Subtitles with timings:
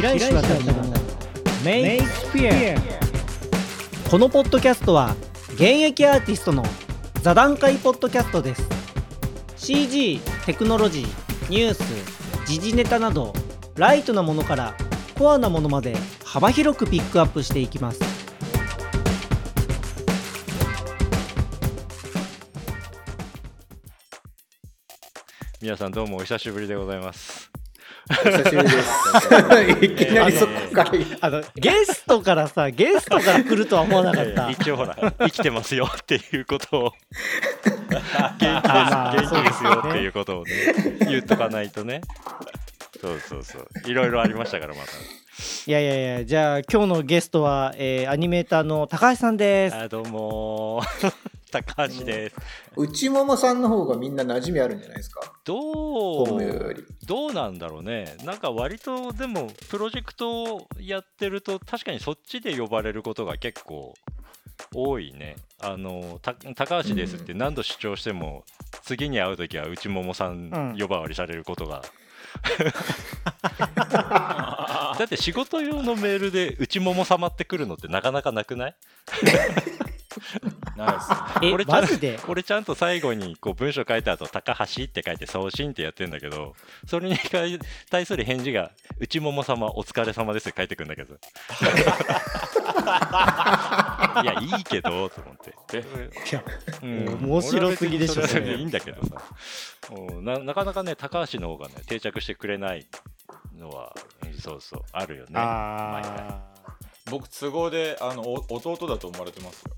[0.00, 0.94] 白石渡の
[1.62, 2.52] メイスピア
[4.10, 5.14] このポッドキャストは
[5.52, 6.64] 現役アーティストの
[7.20, 8.66] 座談会ポッドキャストです
[9.56, 11.82] CG テクノロジーニュース
[12.46, 13.34] 時事ネタなど
[13.76, 14.74] ライトなものから
[15.18, 15.94] コアなものまで
[16.24, 18.00] 幅広くピックアップしていきます
[25.60, 27.49] 皆さんどうもお久しぶりでございます。
[28.10, 29.84] お久しぶりです。
[29.84, 30.92] いきなりそこから。
[31.20, 36.92] あのゲストからさゲストから来るとは思わなかった 一応ほら生きてますよっていうことを
[37.60, 40.52] 元気ですまあ元気ですよっていうことをね
[41.08, 42.00] 言っとかないとね。
[43.00, 49.82] そうそうそういろいろありましたからまいやいやいやじゃあ今日のゲストは、えーアニメーターの高橋さんですた。
[49.84, 50.82] あどうも
[51.50, 52.36] 高橋です。
[52.76, 55.32] 内ももさんの方がみんな馴染みあるんじゃないですか？
[55.44, 56.84] ど本名うより。
[57.06, 63.94] どうなんだろうねなんか割とでもプロジェクトをやってると確かにそっちで呼ばれることが結構
[64.74, 68.44] 多いねあのた高橋ですって何度主張しても、
[68.84, 71.82] 次に会う時は内ももさんうん呼ばわりされることが、
[74.98, 78.76] だって仕事用のメールで内もも様ってくるのってなかなかなくない？
[80.76, 81.16] ないですね。
[81.42, 82.18] え俺ちゃんマジで？
[82.28, 86.54] 俺ちゃんと最後にこう文章書いた後高橋って書いて送信ってやってんだけど
[86.86, 87.16] それに
[87.90, 91.14] 対する返事が内もも様お疲れ様ですって書いてくんだけど。
[94.22, 95.54] いやいいけどと思って。
[95.74, 96.10] え？
[96.30, 96.42] いや
[96.82, 97.24] うん。
[97.24, 99.22] 面白すぎでしょそいいんだけどさ。
[99.92, 102.86] うんななかなかね高橋の方がね定着してくれない
[103.56, 103.94] のは
[104.24, 105.40] うんそうそうあるよね。
[107.10, 109.72] 僕都合であのお弟だと思われてますよ。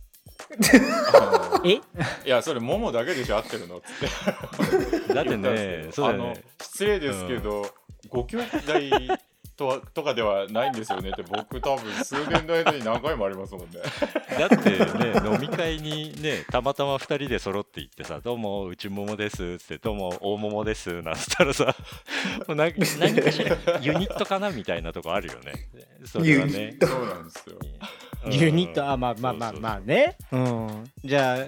[0.52, 1.80] あのー
[2.24, 2.26] え？
[2.26, 5.14] いやそれももだけでしょ合ってるのっつって。
[5.14, 7.74] だってねですけどあの失礼ですけど、
[8.08, 8.46] ご兄弟
[9.62, 13.78] とはとかではないんですよねって僕多分数年の間に何回もありますもんね。
[14.38, 21.64] だってね飲み会にねたまたま2人で揃って行ってさ「どうも内ももです」っつって「どうも大ももです」なんつったらさ
[22.48, 25.52] もうな何かしらユニットかなみたいなとこあるよね。
[26.04, 26.76] それはね。
[26.80, 27.56] そうなんですよ。
[28.30, 28.88] ユニット。
[28.88, 30.84] あまあまあまあまあねうん。
[31.04, 31.46] じゃ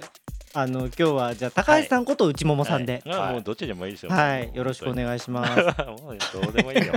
[0.53, 3.03] ああの今日はじゃあ高橋さんこと内ももさんで。
[3.05, 3.19] はい。
[3.19, 4.11] あもうどっちでもいいですよ。
[4.11, 5.59] はい、よろしくお願いします。
[5.59, 6.93] い もうどうでもいいよ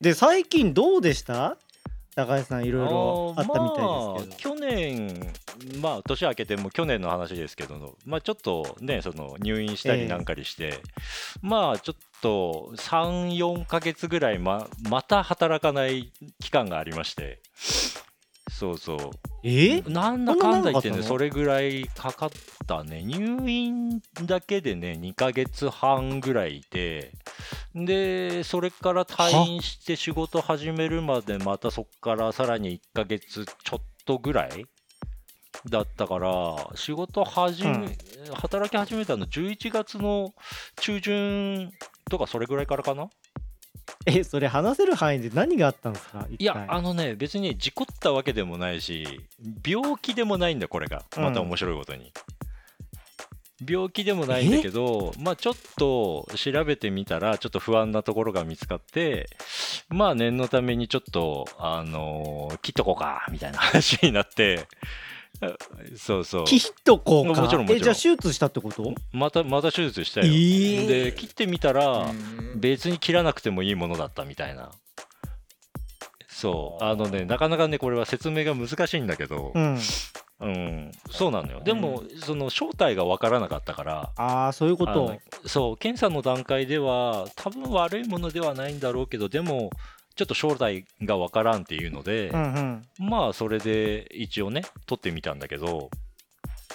[0.00, 1.56] で最近どうでした？
[2.14, 5.32] 高橋さんいろいろあったみたいですけど、まあ、去年
[5.80, 10.80] まあ年明けても去年の話ですけどまあちょっとねその入院したりなんかにして、
[11.40, 17.40] まあちょっと34ヶ月ぐらいままた働かない期間がありまして。
[18.50, 18.98] そうそう
[19.42, 19.82] え？
[19.82, 22.30] なんだかんだ言ってねそれぐらいかかっ
[22.66, 23.02] たね。
[23.02, 27.12] 入院だけでね2ヶ月半ぐらいいて。
[27.74, 34.66] でそれから退院して仕事始めるまでまたそっからさらに1ヶ月ちょっとぐらい
[35.68, 37.96] だったから仕事始め、うん。
[38.34, 40.34] 働き始めたの11月の
[40.80, 41.72] 中旬
[42.10, 43.08] とかそれぐらいからかな？
[44.06, 46.26] えそれ話せる範囲で何があったんですか？
[46.38, 49.20] いや、あのね、別に事故ったわけでもないし、
[49.66, 51.04] 病気でもないんだ、これが。
[51.16, 52.12] また面白いことに。
[53.68, 59.28] 病気でもないんだけど、まあちょっと調べてみたら、ちょっと不安なところが見つかって、
[59.88, 64.66] まあ念のためにちょっと、あのー切っとこうか、みたいな話になって、
[65.96, 66.44] そうそう。
[66.44, 67.40] 切っとこうか。
[67.42, 67.78] もちろんもちろん。
[67.78, 68.94] えじゃあ手術したってこと？
[69.12, 70.26] また、また手術したよ。
[70.26, 70.86] えー。
[70.86, 72.60] で、切ってみたら、うん。
[72.60, 74.70] 別に切らなくてもいいものだったみたいな。
[76.28, 76.84] そう。
[76.84, 79.52] あのね、なかなかね、これは説明が難しいんだけど。
[79.54, 79.78] う、ん。
[80.42, 81.60] うん、そうなのよ。
[81.60, 85.16] でも、その正体が分からなかったから、ああそういうこと。
[85.46, 89.70] そう、検査の段階では、多分悪いものではないんだろうけど、でも、
[90.14, 92.54] ちょっと正体が分からんっていうので、うん
[92.98, 95.90] うんまあ、それで一応ね、取ってみたんだけど、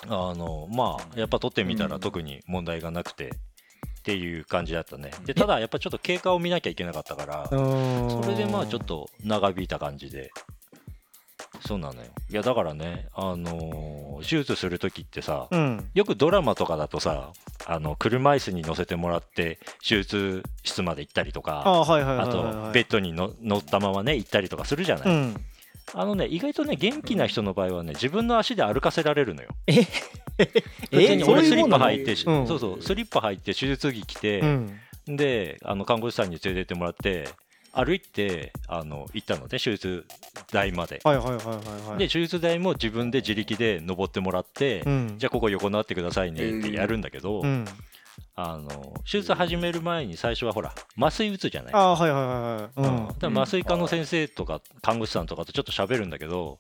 [0.08, 5.12] あの、まあ、やっぱ取ってみたらうん特に問題がなくて、っていう感じだったね。
[5.26, 10.32] で、ただ、やっぱちょっと経過を見なきゃいけなかったから、それでまあちょっと長引いた感じで。
[11.68, 12.08] そうなのよ。
[12.30, 15.90] いやだからね、あのー手術するときってさ、うん。
[15.94, 17.32] よくドラマとかだとさ、
[17.68, 25.08] あの車椅子に乗せてもらって手術室まで行ったりとあか、あとベッドにの乗ったままね行ったりとかするじゃない？
[25.08, 25.46] うん。
[25.94, 29.50] あのね、意外とね、元気な人の場合はね、自分の足で歩かせられるのよ。
[29.68, 29.76] え？
[30.92, 32.48] 別に俺スリッパ履いて、うん。
[32.48, 34.80] そうそう、スリッパ履いて手術着着て、うん。
[35.16, 37.30] であの看護師さんに連れてってもらって
[37.78, 40.06] 歩いてあの行ったのね手術
[40.52, 42.00] 台まで、はいはいはいはいはい。
[42.00, 45.16] で手術台も自分で自力で登ってもらって、うん。
[45.18, 47.66] じゃあここ横になってくださいねってやるんだけど、うん。
[48.36, 51.74] あの手術始める前に最初はほら麻酔打つじゃない？
[51.74, 52.98] ああはいはいはいはい。
[52.98, 53.08] うん。
[53.08, 56.60] だから麻酔科の先生とか看護師さんとかとちょっと喋るんだけど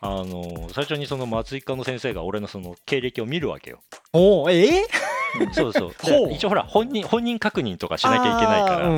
[0.00, 3.80] あの最初にその麻酔科の先生が俺のその経歴を見るわけよ。
[4.12, 4.86] おおえ
[5.52, 6.32] そうそう。
[6.32, 8.88] 一応ほら本人本人確認とかしなきゃいけないから、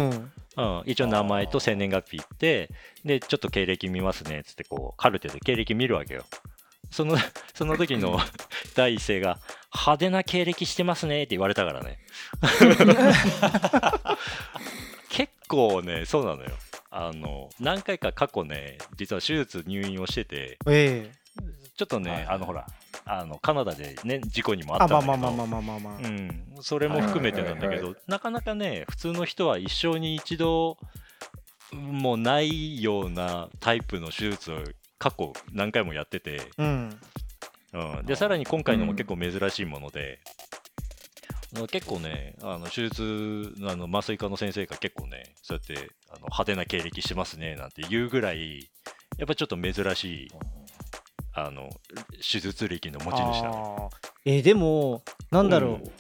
[0.61, 0.79] うん。
[0.81, 2.71] うん、一応名前と生年月日言って
[3.05, 4.41] でちょっと経歴見ますね。
[4.41, 6.25] っつってこうカルテで経歴見るわけよ。
[6.91, 7.17] その
[7.55, 8.19] その時の
[8.75, 9.39] 第一声が
[9.75, 11.99] 「派手な経歴してますね」って言われたからね。
[15.09, 16.51] 結構ねそうなのよ。
[16.93, 21.11] あの何回か過去ね実は手術入院をしててええ。
[21.77, 22.27] ちょっとね、はい。
[22.27, 22.67] あのほら
[23.05, 25.19] あのカナダでね事故にもああったんだけど。
[25.19, 30.79] まあまあまあまあまあまあまあうん、それも含めてなんだけど、なかなかね、普通の人は一生に一度
[31.73, 34.59] もうないようなタイプの手術を
[34.99, 36.99] 過去何回もやってて、うん。
[37.73, 40.19] うん、でさらに今回のも結構珍しいもので、
[41.57, 48.71] あの結構ね、あの手術あの麻酔科の先生が結構ね、そうやってあの派手な経歴してますねなんて言うぐらい、
[49.19, 50.29] やっぱちょっと珍しい
[51.33, 51.71] あの
[52.17, 53.57] 手術歴の持ち主だね。
[53.57, 53.89] あー。
[54.25, 55.91] えーでもなんだろう、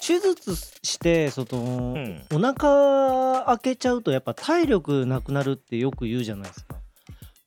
[0.00, 2.22] 手術してその、うん。
[2.32, 6.79] お腹開けちゃうとやっぱ体力なくなるってよく言うじゃないですか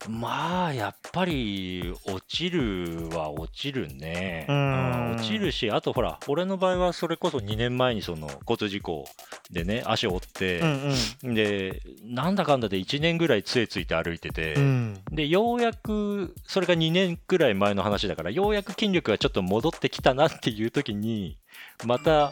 [0.09, 4.45] まあやっぱり落ちるは落ちるね。
[4.49, 9.05] うん落ちるしあとほら俺の場合はそれこそ2年前にその交通事故
[9.51, 21.37] でね足を折ってうん、うんでなんだかんだで1年ぐらい杖ついて歩いてて、うんでようやくそれが2年ぐらい前の話だからようやく筋力がちょっと戻ってきたなっていう時に
[21.85, 22.31] また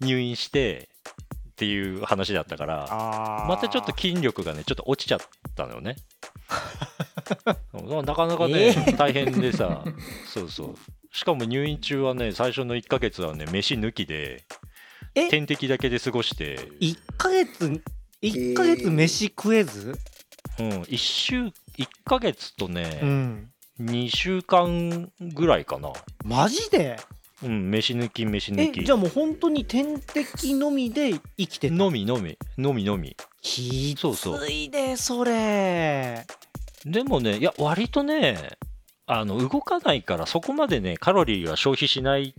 [0.00, 0.88] 入院して
[1.50, 5.20] っていう話だったからまたちょっと筋力がねちょっと落ちちゃっ
[5.54, 5.96] たのよね。
[7.74, 9.84] うんなかなかね、大変でさ。
[10.26, 10.74] そうそう。
[11.12, 14.44] しかも入院中はね最初の1ヶ月はね飯抜きで
[15.14, 15.28] え？
[15.28, 17.82] 点滴だけで過ごして、1ヶ月
[18.22, 19.94] 1ヶ月飯食えず、
[20.58, 21.52] うん、1週1
[22.04, 25.92] ヶ月とうね、ん、2週間ぐらいかな。
[26.24, 26.98] マジで？
[27.42, 28.84] うん飯抜き飯え抜き。
[28.84, 31.74] じゃあもう本当に点滴のみで生きてた？
[31.74, 33.16] のみのみのみのみ。
[33.42, 34.38] きそうそう。
[34.38, 36.24] ついでそれ
[36.84, 38.56] でもねいや割とね
[39.06, 42.34] あの動かないからそこまでねカロリーは消費しないっ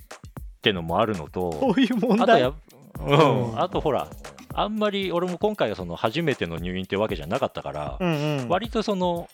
[0.61, 2.21] てのもあるのとこういう問題。
[2.21, 2.53] あとや、
[2.99, 3.59] うんうん。
[3.61, 4.07] あとほら
[4.53, 8.49] あんまり俺も今回はその初めての入院ってわけじゃなかったから、うんうん。
[8.49, 9.29] 割とその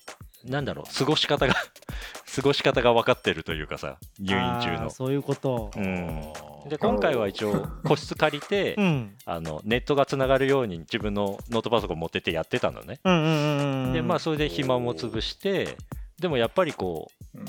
[0.45, 1.53] なんだろう過ごし方が
[2.35, 4.89] 過ごし方が分かってるというかさ入院中の。
[4.89, 5.71] そういうこと。
[5.75, 6.33] うん、
[6.67, 12.99] で今回は一応個室借りて、うんあのネットがつながるように自分のノートパソコン持ってってやってたのね。
[13.03, 15.77] うんうんうんうんでまあそれで暇も潰して
[16.19, 17.45] でもやっぱりこううん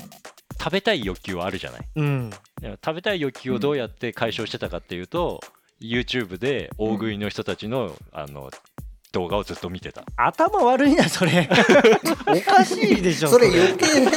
[0.59, 1.81] 食べたい欲求はあるじゃない。
[1.95, 2.29] うん
[2.61, 5.39] でも食べたい欲求をどうやって解消してたかっていうと、
[5.81, 8.51] YouTube で大食いの人たちの,、あの
[9.11, 10.03] 動画をずっと見てた。
[10.15, 11.49] 頭悪いなそれ
[12.27, 14.11] おかしいでしょそれ余計ね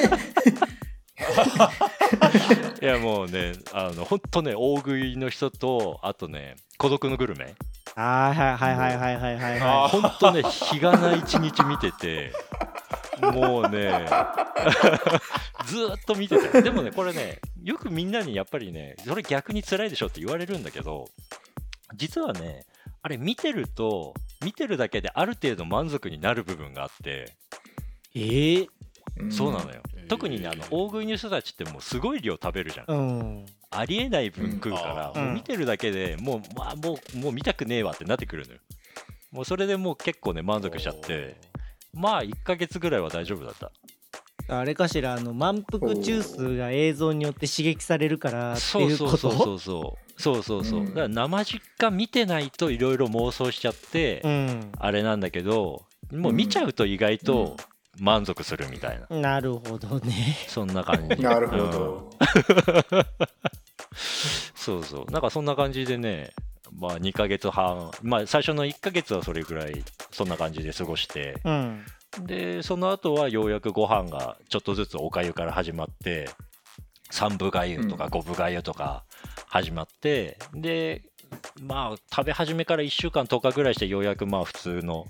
[2.82, 7.54] いやもうねあの本当ね大食いの人とあとね孤独のグルメ。
[7.96, 12.32] あーはいはいはいはいはいはい本当ね日がない一日見てて
[13.20, 14.06] もうね
[15.66, 16.58] ずーっと見てた。
[16.58, 21.05] よでもねこれねよくみんなにやっぱりねそれ逆に辛いでしょって言われるんだけど
[21.94, 22.64] 実はね
[23.03, 27.32] あれ見てると見てるだけである程度満足になる部分があって。
[28.17, 28.69] いええ
[29.31, 32.87] そうなのよ特にねあの大食いの人たちってもうすごい量食べるじゃん。
[32.89, 33.46] うん。
[33.70, 35.25] ありえない分食うから、うん。
[35.27, 38.61] もう見てるだけでもう,、まあ、もうもう見たくねえわってなってくるのよ。
[39.32, 41.37] もうそれでもう結構ね満足しちゃって。
[41.93, 43.70] まあ1ヶ月ぐらいは大丈夫だった。
[44.46, 49.17] あれかしらあの満腹中枢が映像によって刺激されるからってそういうこと？
[49.17, 50.82] そうそうそうそうそうそうそうう。
[50.84, 50.87] ん。
[50.89, 54.73] だから生実家見てないといろいろ妄想しちゃって、うん。
[54.79, 57.56] あれなんだけどもう見ちゃうと意外と
[57.98, 60.36] 満足するみたいな、なるほどね。
[60.48, 61.22] そんな感じ。
[61.22, 61.70] なるほうん。
[61.70, 62.10] ど。
[64.55, 65.10] そうそう。
[65.13, 66.32] なんかそんな感じでね
[66.72, 67.91] まあ2ヶ月半。
[68.03, 71.41] まあ最初の1ヶ月はそれぐらいそんな感じで過ごして。
[71.44, 71.84] うん。
[72.22, 76.31] でその後はようやくご飯がちょっとずつおかゆから始まって
[77.10, 78.10] 三分がゆとかうん。
[78.10, 79.05] 五分がゆとか
[79.46, 81.03] 始まって、で
[81.60, 85.06] まあ食べ始めから1週間10日ぐらいしてようやくまあ普通の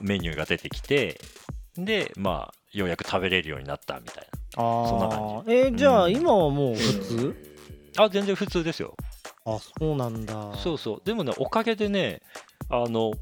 [0.00, 1.20] メニューが出てきて
[1.84, 4.88] でまあようやく食べれるようになったみたいあー。
[4.88, 6.16] そんな感えーじゃあうん。
[6.16, 7.36] 今はもう普通？
[7.96, 8.94] なあ全然普通ですよ。
[9.44, 10.54] あそうなんだ。
[10.56, 11.02] そうそう。
[11.04, 12.20] でもねおかげでね
[12.68, 13.12] あの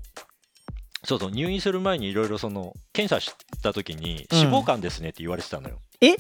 [1.05, 4.39] そうそう入院する前にいろいろその検査した時にうん。
[4.39, 6.17] 脂肪肝ですねって言われてたのよ、え？
[6.17, 6.19] そう。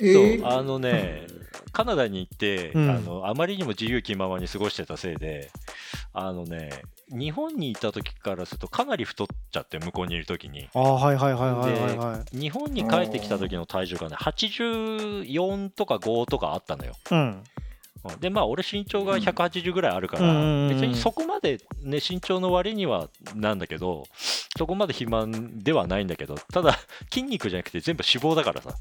[0.00, 0.46] ー？
[0.46, 1.26] あのね
[1.72, 2.90] カナダに行って、うん。
[2.90, 5.50] あのあまりにも自由気ままに過ごしてたせいで
[6.12, 10.68] あのね日本にいた時からするとかなり太っちゃって向こうにいる時に。
[10.74, 12.38] ああはいはいはいはいはいはい。
[12.38, 16.94] 日本に帰ってきた時の体重がね84とか5とかあったのよ。
[17.10, 17.18] うん。
[17.18, 17.42] うん
[18.20, 24.04] でまあ俺身長が180ぐらいあるから、うんうんうん別にそこまでね身長の割にはなんだけど
[24.56, 26.78] そこまで肥満ではないんだけどただ
[27.10, 28.74] 筋肉じゃなくて全部脂肪だからさ、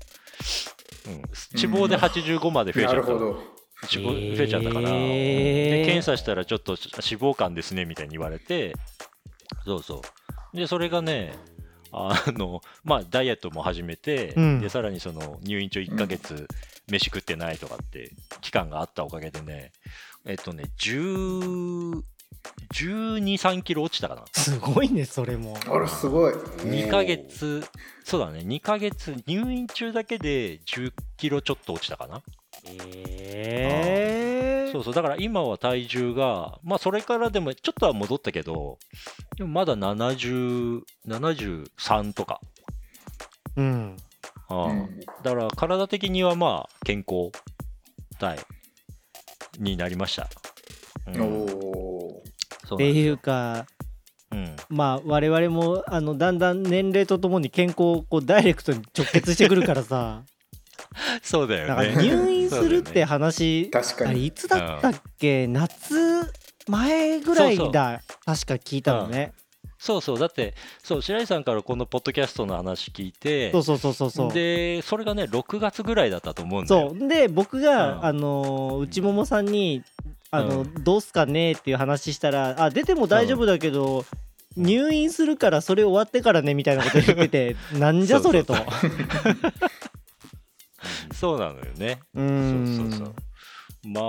[1.07, 3.56] うん、脂肪で85まで増えちゃった、なるほど。
[3.83, 8.73] 脂肪増えちゃったから、で検査したらちょっと脂肪肝ですねみたいに言われて
[9.65, 10.01] そうそ
[10.53, 11.33] うでそれがね
[11.91, 16.47] あのまあダイエットも始めて、うんでさらにその入院中1ヶ月
[16.89, 19.71] 飯食ってないとかって期間があったおかげでね
[20.25, 22.01] えっとね10
[22.73, 24.23] 12、3キロ落ちたかな。
[24.31, 26.33] すごいねそれもあら、すごい。
[26.33, 27.63] 2ヶ月、
[28.03, 32.21] そうだね、2ヶ月、入院中だけで10キロちょっと落ちたかな。
[32.79, 38.77] ええそうそう、だから今は体重が、まあそれからでもちょっとは戻ったけど、
[39.37, 42.41] でもまだ70、73とか。
[43.55, 43.97] うん。
[44.49, 44.65] ああ。
[44.65, 44.99] うん。
[45.23, 47.31] だから体的にはまあ健康
[48.19, 48.39] 体
[49.59, 50.29] になりました。
[51.07, 52.23] うん、おお
[52.75, 53.17] っていう。
[53.17, 53.65] か
[54.29, 60.23] うん、まあ我々もあのだんだん年齢とともに健康をこうダイレクトに直結してくるからさ
[61.21, 61.67] そうだよね。
[61.67, 63.69] だから入院するって話、ー。
[63.69, 64.11] 確かに。
[64.11, 66.31] あれいつだったっけ、夏
[66.67, 68.01] 前ぐらいだ。
[68.25, 69.33] 確か聞いたのね、
[69.79, 74.33] そうそう、だって、そう、白石さんからこのポッドキャストの話聞いて、そうそうそうそうそう。
[74.33, 76.89] で、それがね、6月ぐらいだったと思うんだよ。
[76.89, 77.07] そう。
[77.07, 78.05] で僕が、うん。
[78.05, 79.83] あのー内ももさんに
[80.31, 84.05] あの、うどうすかねっていう話したらあ出ても大丈夫だけど、
[84.57, 88.55] 入院するからそれ終わってからねみたいなこと言ってて なんじゃそれと
[91.13, 91.99] そうなのよね。
[92.13, 92.77] うーん。
[92.77, 93.15] そうそうそう。
[93.87, 94.01] ま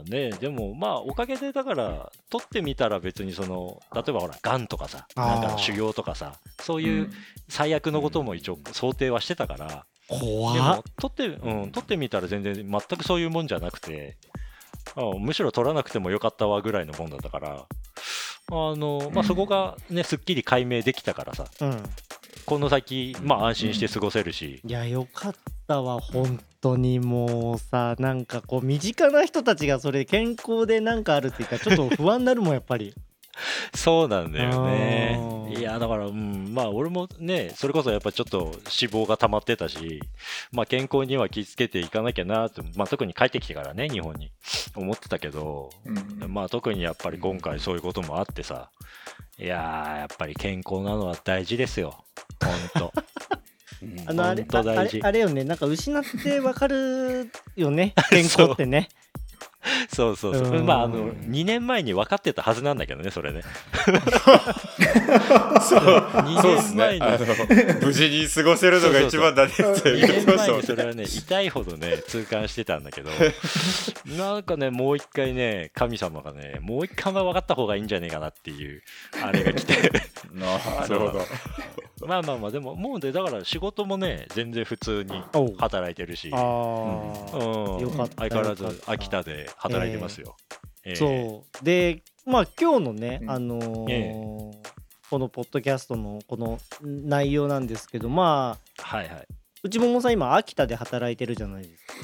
[0.00, 7.10] あね、でもまあおかげでだから、取ってみたら別にその、例えばほら、がんとかさ、なんかの修行とかさ、そういう
[7.48, 10.54] 最悪のことも一応想定はしてたから、怖っ。
[10.54, 14.16] でも取って、うん、取ってみたら全然全くそういうもんじゃなくて、
[14.96, 17.66] あむしろ取らなくてもよかったわぐらいのもんだったから、
[18.52, 21.82] あのまあ、そこがね、すっきり解明できたからさ、うん。
[22.46, 25.38] この先、まあ安心して過ごせるし、いやよかった
[25.82, 32.94] わ本当にもうさなんかこう身近な人たちがそれ健康でなんかあるって言ったらちょっと不安になるもんやっぱり
[33.74, 35.18] そうなんだよあね。
[35.18, 38.52] ーいや、だから、うん、まあ俺もね、それこそやっぱちょっと脂
[39.04, 40.00] 肪が溜まってたし、
[40.52, 44.30] まあ健康には気をつけていかなきゃなと、まあ特に帰ってきてからね、日本に
[44.76, 45.90] 思ってたけど、う
[46.26, 48.70] んまあ特にやっぱり今回そういうこともあってさ、
[49.38, 52.04] いやー、やっぱり健康なのは大事ですよ。
[52.74, 52.92] ほんと。
[54.06, 55.44] あのあれあれあれよね。
[55.44, 57.94] なんか失ってわかるよね。
[58.10, 58.88] 健康ってね。
[59.94, 60.56] そうそうそう。
[60.56, 60.66] うん。
[60.66, 63.42] まああの、2年前に分かってたはずなんだけどね、それね。
[65.60, 65.80] そう。
[65.80, 67.00] 2そうです年前に。
[67.00, 69.52] ねあの無事に過ごせるのが一番だね。
[69.52, 73.10] って2言って年ましたもん前にそれはね、痛いほどね、痛感してたんだけど、
[74.16, 78.82] なんかね、もう一回ね、神様がね、もう一回は分かった方がいいんじゃねえかなっていう、
[79.22, 79.74] あれが来て、
[80.32, 80.54] な
[80.88, 81.26] るほど
[82.06, 85.22] まあまあまあ、でも、もうね、だから仕事もね、全然普通に
[85.58, 90.36] 働いてるし、あうーん、よかった相変わらず秋田で働いてますよ。
[90.84, 91.64] ええそう。
[91.64, 93.30] でまあ今日のね、うん。
[93.30, 94.50] あのーえ
[95.10, 99.26] このポッドキャストのこの内容なんですけどまあはいはい。
[99.64, 101.94] 内ももさん今秋田で働いてるじゃないですか。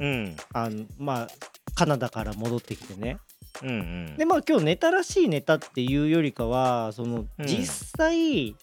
[0.00, 1.28] うん、あのまあ
[1.74, 3.18] カナダから戻ってきてね。
[3.62, 4.16] うん、うん。
[4.16, 7.46] でまあ今日ネタらしいネタっていうよりかはそのうん。
[7.46, 7.66] 実
[7.98, 8.56] 際、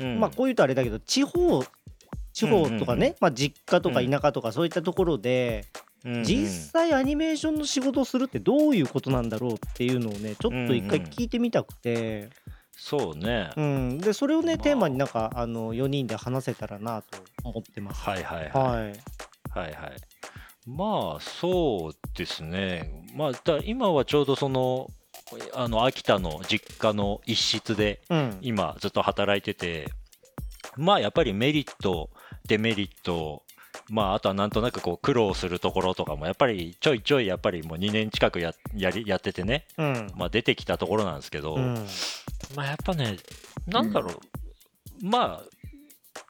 [0.00, 1.64] うんまあこういうとあれだけど地方
[2.32, 5.64] 地方とかね、まあ、実家とか田舎とかそういったところで、
[6.04, 12.30] 実際アニメーションの仕事をするってどういうことなんだろうっていうのをねちょっと一回聞いてみたくて、
[12.76, 13.50] そうね。
[13.56, 18.02] うんでそれをね、まあテーマになんかあの4人で話せたらなと思ってます。
[18.02, 18.50] はいはいはい。
[18.50, 18.92] はい、はい
[19.50, 19.72] はい。
[20.64, 23.04] まあそうですね。
[23.16, 24.90] まあだ今はちょうどその
[25.54, 28.38] あの秋田の実家の一室でうん。
[28.42, 29.92] 今ずっと働いてて、
[30.76, 32.10] まあやっぱりメリット、
[32.46, 33.42] デメリット、
[33.90, 40.12] まああとはなんとなくこう苦労するところとかもやっぱりちょいちょいやっぱりもう2年近くややりやっててね、うん。
[40.16, 41.86] まあ出てきたところなんですけど、うん。
[42.54, 43.16] まあやっぱね、
[43.66, 44.18] なんだろう、
[45.02, 45.58] まあ、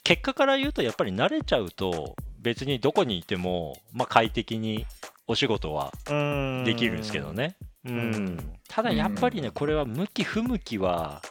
[0.03, 4.87] 結果から言うと、やっぱり慣れちゃうと、別にどこにいても、まあ、快適に
[5.27, 6.65] お仕事はうん。
[6.65, 7.57] できるんですけどね。
[7.89, 8.11] うん。
[8.11, 11.23] んただやっぱりね、これは向き不向きは、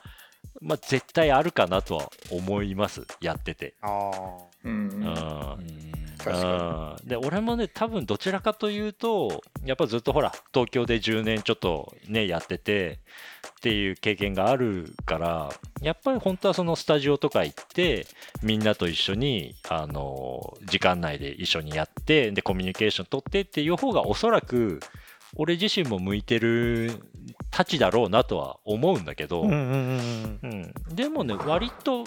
[0.61, 3.75] まあ、絶対あるかなとは思います、やってて。
[3.81, 4.11] あ
[4.63, 4.89] うん。
[4.89, 5.87] うん。
[6.17, 7.07] 確確かうん。
[7.07, 12.99] で俺もね多分どちらかというとやっぱずっとほら東京で10年ちょっとねやってて
[13.49, 15.49] っていう経験があるから
[15.81, 18.07] やっぱり本当はそのスタジオとか行って
[18.43, 24.79] みんなと一緒にあの時間内で一緒にやってでコミュニケーション取ってっていう方がおそらく
[25.37, 26.91] 俺自身も向いてる
[27.51, 32.03] たちだろうなとは思うんだけど、うんうんうんうん、でもね、割と、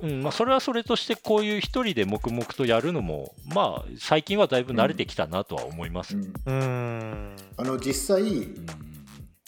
[0.00, 6.16] うんまあ、それはそれとして、こういう一人で黙々とやるのも、まあ、最近はだいぶ慣れてきたなとは思います。
[6.16, 7.36] うん。
[7.56, 8.66] あの実際うん。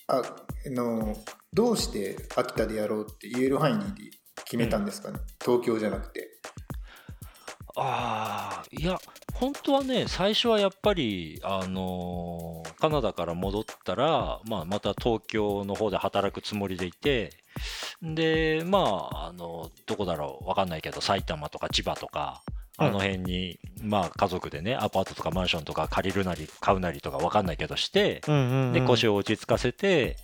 [0.06, 0.18] あ
[0.66, 1.16] あの
[1.52, 4.11] どうして秋田でやろうって言える範囲で
[4.44, 6.40] 決めたんですかね、東京じゃなくて
[7.76, 8.98] ああ、いや、
[9.34, 17.32] 本当はね、最初はやっぱり、あのーカナダから戻ったら、まあ、また東京の方で働くつもりでいて、
[18.02, 22.42] で、まあ、あの、どこだろう、分かんないけど、埼玉とか千葉とか、
[22.76, 30.16] あの辺に、まあ、家族でね、アパートとかマンションとか借りるなり、買うなりとかわかんないけどして、うんうんで、腰を落ち着かせて、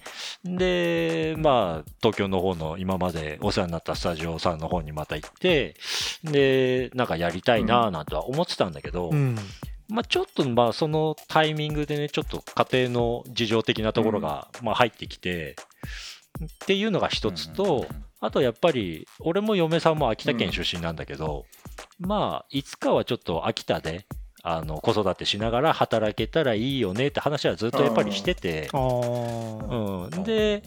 [0.44, 5.76] で、まあ、東京の方の今までお世話になったスタジオさんの方にまた行って、
[6.24, 9.36] で、なんかやりたいなぁなんては思ってたんだけど、うん。
[9.88, 15.56] まあちょっと、まあそのタイミングでね、ちょっと家庭の事情的なところが、まあ入ってきて、
[16.44, 17.86] っていうのが一つと、
[18.20, 21.46] あとやっぱり、俺も嫁さんも秋田県出身なんだけど、
[21.98, 24.06] まあ、いつかはちょっと秋田で、
[24.42, 30.24] あの、子育てしながら働けたらいいよねって話はずっとやっぱりしてて、うん。
[30.24, 30.62] で、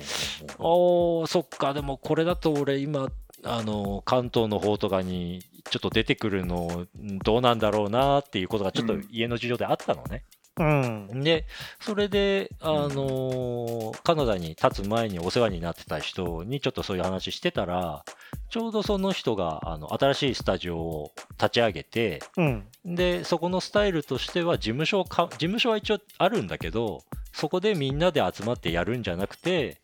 [0.60, 3.10] おーそっか、でもこれだと俺今、
[3.43, 10.24] あの、関東の方とかにちょっと出てくるのんどうなんだろうなっていうことがちょっとうん家の事情であったのね。
[10.60, 11.45] うんで、
[11.79, 18.03] それで、あのーカナダに立つ前にお世話になってた人にちょっとそういう話してたら、
[18.50, 29.77] ちょうどその人が、あの、新しいスタジオを立ち上げて、うんで、そこのスタイルとしては事務所をか、事務所は一応あるんだけど、そこでみんなで集まってやるんじゃなくて、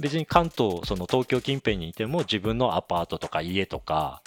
[0.00, 4.22] 別に関東、その東京近辺にいても自分のアパートとか家とか、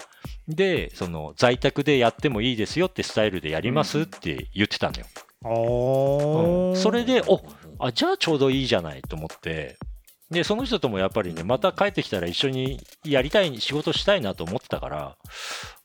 [0.47, 5.05] で、その在宅でやってもいいですよってスタイルでやりますって言ってたのよ。
[5.07, 7.41] おーうんそれで、お
[7.79, 9.77] あ、じゃあちょうどいいじゃないと思って、
[10.31, 15.17] で、その人ともやっぱりね、また帰ってきたら一緒にやりたい、仕事したいなと思ってたから、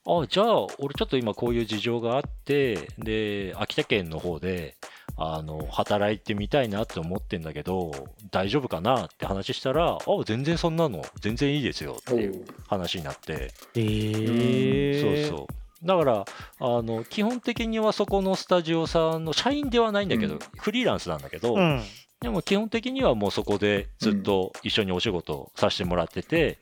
[0.07, 4.77] あ、じゃあ、俺ちょっと今こういう事情があって、で、秋田県の方で、
[5.17, 7.93] あの、働いてみたいなって思ってんだけど、
[8.31, 15.47] 大丈夫かなって話したら、あ、全然そんなの、全然いいですよっていう話になって、えー、そうそう。
[15.83, 16.25] だから、
[16.61, 20.41] あの、基本的にはそこのスタジオさんの社員ではないんだけど、うん。
[20.59, 21.83] フリーランスなんだけど、うん。
[22.21, 26.59] でも基本的にはもうそこでずっと一緒にお仕事をさせてもらってて、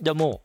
[0.00, 0.40] でも、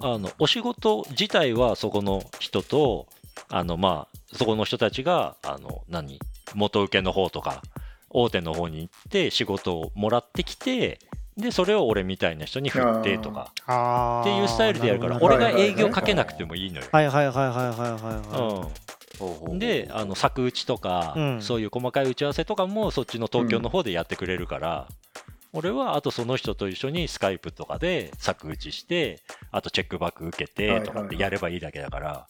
[0.00, 3.06] あの、お仕事自体はそこの人と、
[3.50, 6.18] あの、まあ、そこの人たちが、あの、何
[6.54, 7.62] 元請けの方とか、
[8.08, 10.98] 大手の方に行って仕事をもらってきて、
[11.36, 13.52] で、それを俺みたいな人に振ってとか、
[14.22, 16.86] っていうスタイルでやるから、俺が営業かけなくてもいいのよ。
[16.90, 17.90] はいはいはいはいはいはい
[18.40, 18.86] はい
[19.48, 21.42] うん、であの作打ちとか、うん。
[21.42, 24.88] そういう細かい打ち合わせとかもそっちの東京の方でやってくれるから、
[25.52, 29.20] 俺はあとその人と一緒にスカイプとかで作打ちして
[29.50, 32.26] あとチェックバック受けてとかってやればいいだけだから、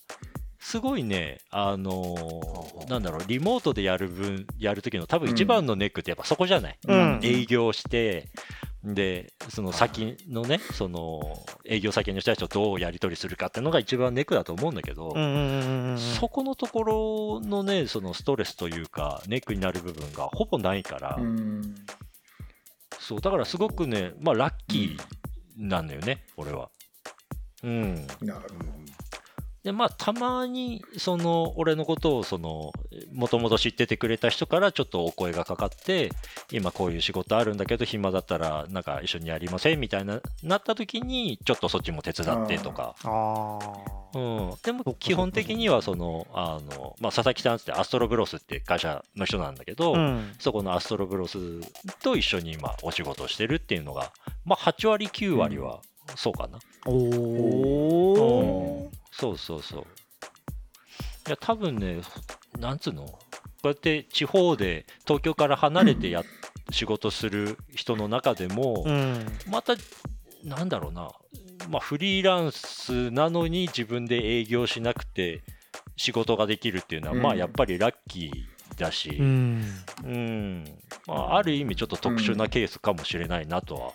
[0.60, 7.20] すごいねあのーなんだろうリモートでやる分やる時の多分一番のネックってやっぱそこじゃない、うん。
[7.22, 8.28] 営業して
[8.84, 11.20] でその先のねその
[11.64, 15.10] 営業先の人たちとどうやり取りするかっていうのが一番ネックだと思うんだけど、
[15.98, 21.74] そこのところのね、そのストレスというか、ネックになる部分がほぼないから、うん
[22.98, 25.00] そう、だからすごくね、まあラッキー
[25.56, 26.70] なんだよね、俺は。
[27.62, 28.06] うん。
[28.20, 28.54] なるほど
[29.66, 32.70] で、まあたまに、その、俺のことを、その、
[33.12, 36.12] もともと知っててくれた人からちょっとお声がかかって、
[36.52, 43.58] 今こういう仕事あるんだけど、暇だったら、なんか一緒にやりませんみたいな、なった時に、ちょっとそっちも手伝ってとか、あ
[44.14, 50.34] うん、でも基本的にはそのあの、まあ、佐々木さんってアストロブロスって会社の人なんだけど、あうん。
[50.38, 51.38] そこのアストロブロス
[52.02, 54.12] と一緒に今お仕事をしてるっていうのが、
[54.44, 55.80] まあ、8割9割は
[56.14, 59.80] そうかな、おおそうそうそう。
[61.26, 62.00] いや多分ね
[62.58, 63.06] なんつうの？
[63.06, 63.18] こ
[63.64, 66.22] うやって地方で東京から離れてや、
[66.70, 69.26] 仕事する人の中でも、うん。
[69.50, 69.74] また、
[70.44, 71.10] なんだろうな、
[71.68, 75.42] まあ、フリーランスなのに自分で営業しなくて
[75.96, 77.22] 仕事ができるっていうのは、うん。
[77.22, 80.64] まあやっぱりラッキーだし、ううんん。
[81.06, 83.92] まあ、ある意味ちょっと特殊なケースかもしれないなとは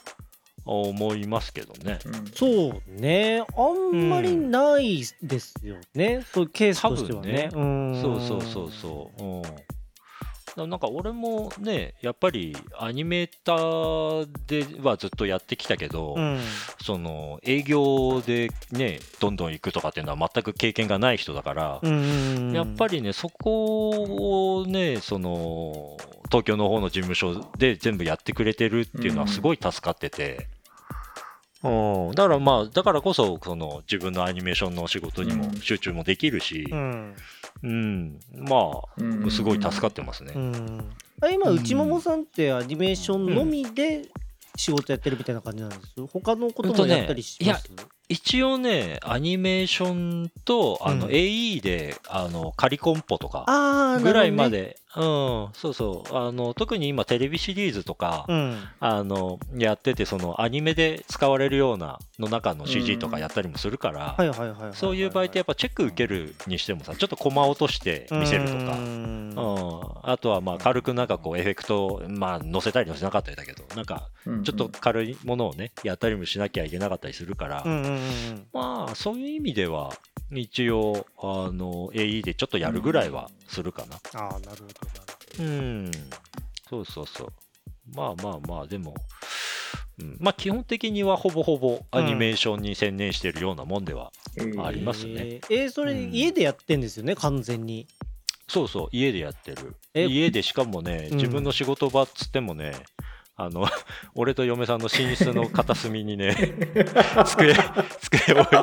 [0.66, 2.00] 思いますけどね。
[2.06, 2.32] うん。
[2.34, 3.44] そうね。
[3.56, 7.50] あんまりないですよね、そういうケースとしてはね。
[7.52, 8.02] 多うん。
[8.02, 9.24] そうそうそうそう。
[9.24, 9.42] うん。
[9.42, 9.50] だ
[10.58, 16.40] なんか俺もね、やっぱりアニメーターではずっとやってきたけど、うん。
[16.84, 30.48] その営業でね、どんどん行くとかっていうのは全く経験がない人だから、うんやっぱりね、そこをね、その東京の方の事務所で全部やってくれてるっていうのはすごい助かってて、
[31.64, 35.62] うん、だからまあ、だからこそ、その自分のアニメーションの仕事にもうん。
[35.62, 37.16] 集中もできるし、うん
[37.64, 39.28] うん、まうん。
[39.28, 40.34] あ、すごい助かってますね。
[40.36, 40.90] うん。
[41.22, 44.08] あ今内もさんってアニメーションのみで
[44.56, 46.08] 仕事やってるみたいな感じなんです。
[46.08, 47.70] 他のこともやったりします、
[48.10, 51.12] 一応ね、アニメーションと、あの、うん。
[51.14, 55.02] AE で、あの、仮コンポとか、ああぐらいまで、うん、
[55.54, 58.58] そうそう、あの、特に今テレビシリーズとか、うん。
[58.82, 69.30] あの、やってて、そのアニメで使われるようなの中の CG とかやったりもするから、はいはいはいはいはいそういう場合ってやっぱチェック受けるにしてもさ、ちょっとコマ落として見せるとか、ううん。
[69.30, 69.34] ん
[70.04, 74.44] あとはまあ軽くなんかこうエフェクト、まあ載せたり載せなかったりだけど、なんかうん。
[74.44, 78.01] ちょっと軽いものをね、やったりもしなきゃいけなかったりするから、うんうんうん
[78.54, 79.94] まあそういう意味では、
[80.32, 84.20] 一応、あの、AE でちょっとやるぐらいはするかな。
[84.20, 84.72] ああなるほどなる
[85.40, 85.92] うん、
[86.70, 87.34] そうそうそう。
[87.96, 88.94] まあまあまあ、でも、
[90.00, 95.14] うん、まあ基本的にはほぼほぼアニメーションに専念してるようなもんでは、えーありますね。
[95.14, 97.88] えーえーそれうん家でやってんですよね完全に。
[98.48, 99.76] そうそう、家でやってる。
[99.94, 101.18] え家でしかもね、うん。
[101.18, 102.74] 自分の仕事場っつってもね、
[103.36, 103.66] あの、
[104.16, 106.36] 俺と嫁さんの寝室の片隅にね、
[107.26, 107.54] 机、
[108.02, 108.56] 机置いて、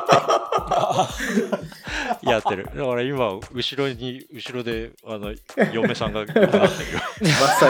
[2.23, 2.65] やってる。
[2.65, 5.33] だから今、後ろに、後ろで、あの、
[5.73, 6.25] 嫁さんが。
[6.25, 6.27] ま
[7.47, 7.69] さ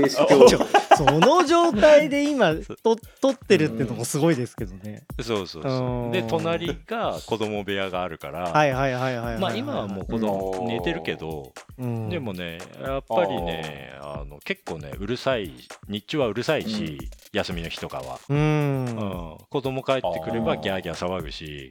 [0.00, 0.08] に
[0.98, 5.04] その状態で今と撮ってるってのもすごいですけどね。
[5.20, 6.08] そうそううそう。
[6.08, 6.12] ん。
[6.12, 10.66] で、隣が子供部屋があるから、はいはいはいはいはいまあ今はもう子供うん。
[10.68, 12.08] 寝てるけど、うん。
[12.08, 15.52] でもね、やっぱりね、あの結構ね、うるさい、
[15.88, 16.98] 日中はうるさいし、
[17.32, 18.18] 休みの日とかは。
[18.28, 21.70] ううんん、子供帰ってくればギャーギャー騒ぐし、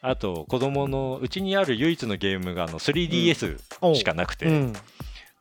[0.00, 4.50] あと子供のうちにある唯一のゲームがあの 3DS おうしかなくて、う。
[4.50, 4.72] ん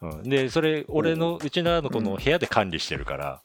[0.01, 0.23] うん。
[0.23, 3.41] でそれ俺のうちのこの部屋で管理してるから、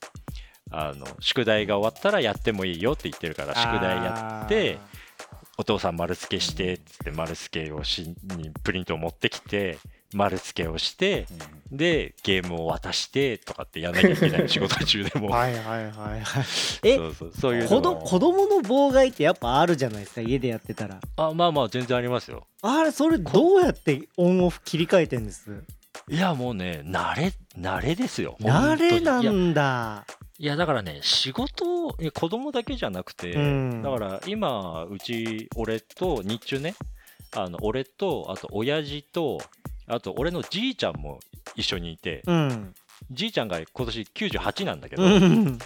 [0.71, 4.79] あの宿題が終わったらやってもいいよって言ってるから宿題やって
[5.59, 9.79] お父さん丸付けしてっつって丸付けをしにプリントを持ってきて
[10.15, 11.27] 丸付けをして
[11.71, 16.23] でゲームを渡してとかってやんなきゃいけない仕事中でも、 はいはいはいはい。
[16.85, 17.55] えそうそうそう。
[17.55, 17.69] いうの。
[17.69, 21.01] 子ど子供の妨害ってやっぱあるじゃないですか家でやってたら。
[21.17, 22.47] あまあまあ全然ありますよ。
[22.61, 25.51] あれそれどうやってオンオフ切り替えてんです？
[26.09, 30.05] いやもうね慣れ慣れですよ慣れなんだ。
[30.39, 33.83] いやだからね仕事いや子供だけじゃなくて、うん。
[33.83, 36.75] だから今うち俺と日中ね
[37.35, 39.41] あの俺とあと親父と
[39.87, 41.21] あと俺のじいちゃんも
[41.57, 42.75] 一緒にいて、うん。
[43.11, 45.59] じいちゃんが今年98なんだけど、うん。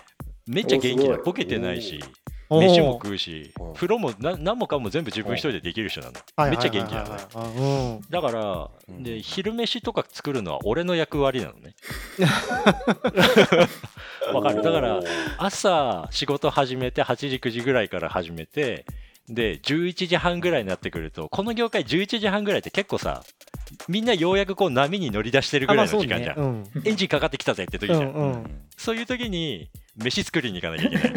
[0.46, 2.00] めっちゃ元気でボケてないし
[2.48, 6.12] 飯も食うしお風呂もな何もかも全部自分一人でできる人なの。
[6.36, 9.02] はいめっちゃ元気なのだから、うん。
[9.02, 11.74] で昼飯とか作るのは俺の役割なのね。
[14.32, 14.62] わかる。
[14.62, 15.00] だから
[15.38, 18.86] 朝仕事始めて8時9時ぐらいから始めて
[19.28, 23.24] で11時半ぐらいになってくるとこの業界11時半ぐらいって結構さ
[23.88, 26.64] みんなようやくこう波に乗り出してるぐらいの時間じゃん、うん。
[26.84, 28.60] エンジンかかってきたぜって時じゃん、うんうん。
[28.76, 31.12] そういう時に飯作りに行かなきゃいけない。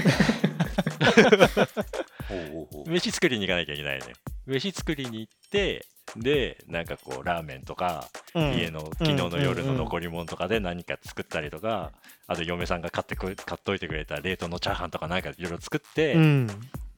[2.88, 4.06] 飯作りに行かなきゃいけないね。
[4.46, 8.54] 飯作りに行ってでなんかこうラーメンとかうん。
[8.54, 11.92] 家の昨日の夜の残り物とかで何か作ったりとか、
[12.28, 16.48] あと嫁さんが買ってく買っといてくれた冷凍のチャーハンとかなんかいろいろ作って、うん。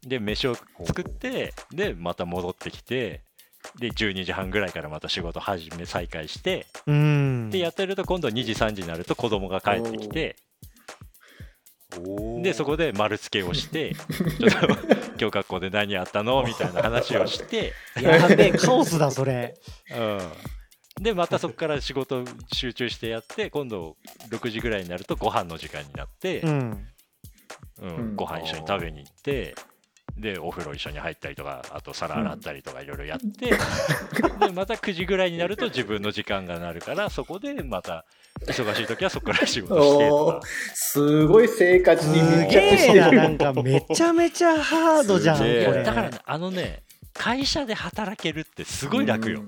[0.03, 3.21] で飯を作ってでまた戻ってきて
[3.79, 7.49] で12時半ぐらいからまた仕事始め再開して、うん。
[7.49, 10.35] でやってると今度2時3時になると子供が帰ってきて
[12.41, 13.93] でそこで丸付けをして
[14.39, 19.55] ちょっと今日学校で何やったのみたいな話をして、やべえカオスだそれ。
[19.93, 23.97] うん、でまたそこから仕事集中してやって今度
[24.29, 26.49] 6時ぐらいになるとご飯の時間になって、うん。
[27.81, 28.15] うんうん。
[28.15, 29.55] ご飯一緒に食べに行って
[30.21, 38.05] でお風呂一緒に入ったりとかあと皿洗ったりとかいろいろやって、でまた9時ぐらいになると自分の時間がなるからそこでまた
[38.47, 40.41] 忙しい時はそこから仕事してとか。
[40.73, 42.99] すごい生活にす密着げしてる。
[42.99, 45.83] えななんかめちゃめちゃハードじゃんこれ。
[45.83, 49.47] だからねあのね会社で働けるってすごい楽よ、うん、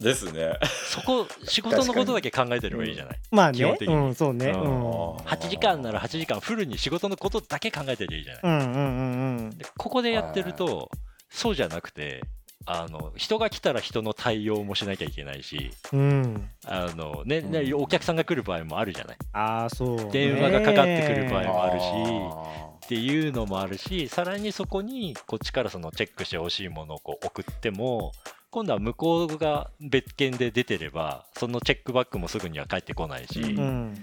[0.00, 0.54] ですね。
[0.90, 3.94] そこ仕事のことだけ考えてればいいじゃない、まあね基本的に。
[3.94, 4.46] うんそうね。
[4.50, 4.62] ううん。
[4.62, 10.90] ん8時間なら8時間フルに仕事のことだけ考えてりゃいいじゃない、うんうんうんでここでやってると
[11.30, 12.22] そうじゃなくて
[12.66, 16.00] あの人が来たら人の対応もしなきゃいけないしうん。
[16.00, 17.82] うんあの、ねねうん。
[17.82, 19.16] お客さんが来る場合もあるじゃない？
[19.32, 20.10] ああそうね。
[20.12, 28.12] 電話がかかってくる場合もあるしあっていうのもあるしさらにそこにこっちからそのチェックしてほしいものをこう送っても
[28.50, 33.94] 今度は向こうが別件で出てればそのチェックバックもすぐには返ってこないし、うん。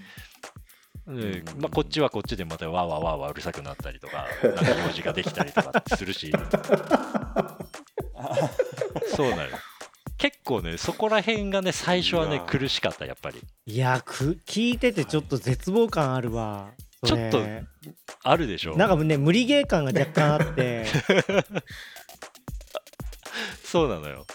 [1.08, 1.20] うん。
[1.20, 6.32] でまあ、こっちはこっちでまたわーわーわーわーうるさくなったりとか なんか用事ができたりとかするし。
[9.16, 9.50] そうなのよ。
[10.18, 13.42] 結構ねそこら辺がね最初はね苦しかったやっぱり。
[13.66, 16.70] いやく聞いててちょっと絶望感あるわ
[17.04, 17.40] ちょっと
[18.24, 18.76] あるでしょ。
[18.78, 20.86] なんかね無理ゲー感が若干あって。
[23.64, 24.26] そうなのよ。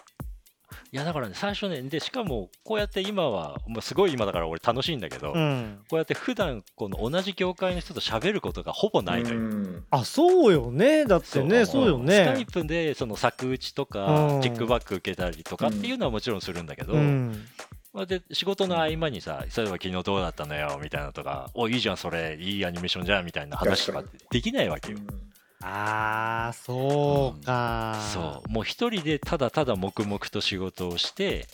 [0.93, 5.79] いやだからね最初ねでしかもこうやって今はもうすごい今だから俺楽しいんだけど、うん。
[5.89, 9.85] こうやって普段この同じ業界の人と喋ることがほぼないのよ、うん。
[9.91, 11.05] あそうよね。
[11.05, 11.87] だってねそう。
[11.87, 14.43] よスカイねプでその作打ちとかうん。
[14.43, 17.29] チェックバック受けたりとかっていうのはもちろんするんだけど、うん。
[17.29, 24.99] まあで仕事の合間にさ、そういえば昨日どうだったのよみたいなのとか、おいいじゃん、それ、いいアニメーションじゃんみたいな話とかできないわけよ。
[25.63, 27.99] あーそうか。
[28.15, 31.47] そう、もう一人でただただ黙々と仕事をして、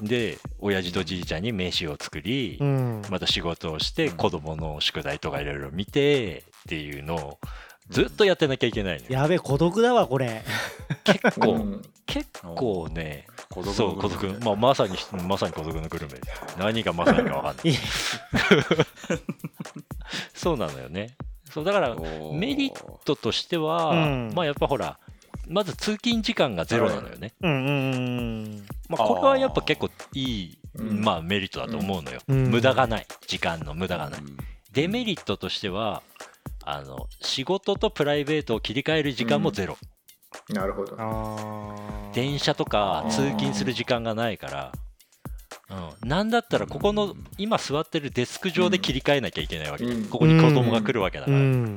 [0.00, 3.02] で、親父とじいちゃんに飯を作り、うん。
[3.10, 7.38] また仕事をして、子供の宿題とかいろいろ見てっていうのを
[7.90, 9.06] ずっとやってなきゃいけないのよ。
[9.10, 10.42] やべ孤独だわこれ。
[11.04, 11.82] 結構、うん。
[12.06, 16.14] 結構ね、孤独そう、孤独、まあ、まさに、まさに孤独のグルメ。
[16.58, 17.78] 何がまさにかわかんない。
[20.34, 21.16] そうなのよね。
[21.50, 21.94] そう、だから、
[22.34, 24.98] メリットトとしては、うんまあやっぱほら、
[25.48, 27.32] まず通勤時間がゼロなのよね。
[27.40, 32.20] うんうんうんまあこれはやっぱ結構いい、うんまあメリットだと思うのよ。
[32.28, 33.06] うん無駄がない。
[33.26, 34.20] 時間の無駄がない。
[34.72, 36.02] デメリットとしては、
[36.64, 39.78] あの、仕事とプライベートを切り替える時間もゼロ。
[40.50, 40.96] なるほど。
[42.12, 44.72] 電車とか通勤する時間がないから、
[46.02, 47.24] うん、なんだったらここのうん。
[47.38, 50.04] 今座ってるデスク上で切り替えなきゃいけないわけで、うん。
[50.06, 51.76] ここに子供が来るわけだから、ううん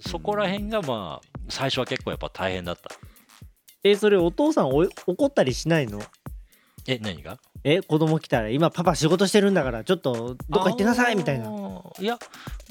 [0.00, 2.90] そこら辺がまあ最初は結構やっぱ大変だった。
[3.84, 6.00] えそれお父さんお怒ったりしないの？
[6.86, 7.38] え何が？
[7.64, 11.50] え子供来たら今パパ仕事してるんだからちょっとどっか行ってなさいみたいな。
[11.98, 12.18] いや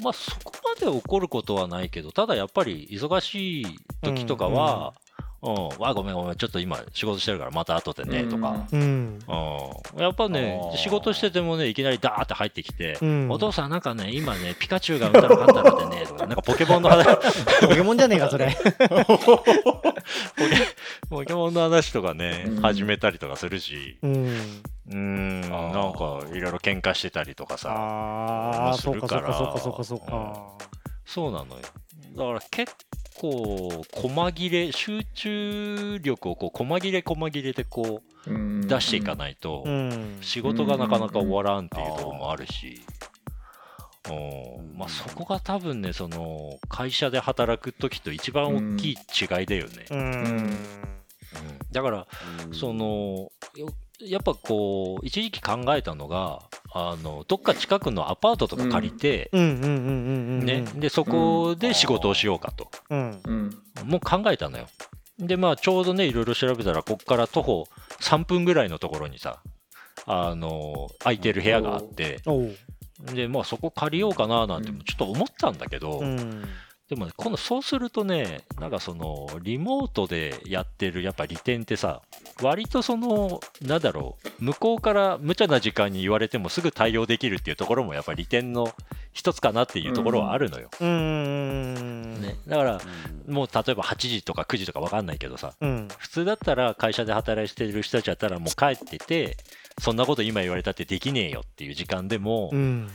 [0.01, 3.65] まあそこまで怒ることはないけどただやっぱり忙しい
[4.03, 4.93] 時とかは、
[5.43, 5.69] うん。
[5.77, 9.19] わごめんごめんちょっと今仕事してるからまた後でねとか、うん。
[9.27, 13.29] うん、やっぱね仕事しててもねいきなりダーって入ってきて、うん。
[13.29, 17.06] お父さんなんかね今ねピカチュウがうんたらかんたらでねとか なんかポケモンの話。
[17.62, 18.56] ポケモンじゃねえかそれ。
[18.58, 19.62] ポケ
[21.10, 22.62] ポケモンの話とかね、うん。
[22.62, 23.97] 始めたりとかするし。
[24.01, 24.63] うん。
[25.41, 30.43] なんかいろいろ喧嘩してたりとかさああそうかそうするかそうかそうかそうか
[31.06, 31.62] そうなのよ。
[32.15, 32.73] だから結
[33.19, 39.17] 構細切れ集中力をこう細切れ細切れでこう出していかい。
[39.17, 40.17] ないと、うん。
[40.21, 42.82] 仕事がなかなか終わらんっていうところもあるし、
[44.10, 44.78] うん。
[44.78, 50.02] まあ、そこが多分ねその会社で働く時と一番大きい違いだよね、ううん。
[50.02, 50.58] うん。
[51.71, 52.08] だから
[52.52, 56.41] そのよやっぱこう一時期考えたのが
[56.75, 63.21] あのどっか近くのアパートとか借りて、ね、でそこで仕事をしようかと、うん。
[63.23, 63.49] うん。
[63.86, 64.67] もう考えたのよ。
[65.19, 67.67] でまあちょうどねいろいろ調べたらこっから徒歩
[68.01, 69.43] 3分ぐらいのところにさ
[70.07, 72.19] あの空いてる部屋があって。
[73.13, 76.43] でまあそこ借りようかななんてうんちょっと思ったんだけど、うん
[76.93, 82.03] でもね今度そうするとねなんかそのリモートでやってるやっぱ利点ってさ
[82.43, 88.75] 割とそのなんだろう向こうから無茶な時間に言われてもすぐ対応できるっていうところもやっぱ利点の
[89.12, 92.82] 一つかなっていうところはあるのよ、うんうんね、だから
[93.27, 95.88] もう例えば8時とか9時とか分かんないけどさうん。
[95.97, 99.38] 普通だったら会社で働いてる人たちだったらもう帰ってて
[99.79, 102.89] そんなこと今言われたってできねえよっていう時間でも、うん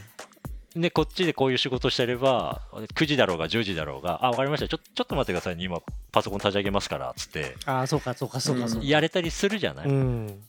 [0.76, 4.68] でこっちでこういう仕事してれば9時だろうが10時だろうがあ分かりました。
[4.68, 5.64] ちょちょっと待ってくださいね。
[5.64, 5.80] 今
[6.12, 7.56] パソコン立ち上げますからっつって。
[7.64, 8.86] ああそうかそうかそうかそうか。
[8.86, 10.40] やれたりするじゃない、うん。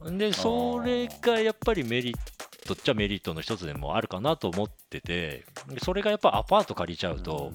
[0.00, 2.16] うん、でそれがやっぱりメリッ
[2.64, 7.52] トっちゃメリットの一つでもあるかなと思っててでそれがやっぱアパート借りちゃうと、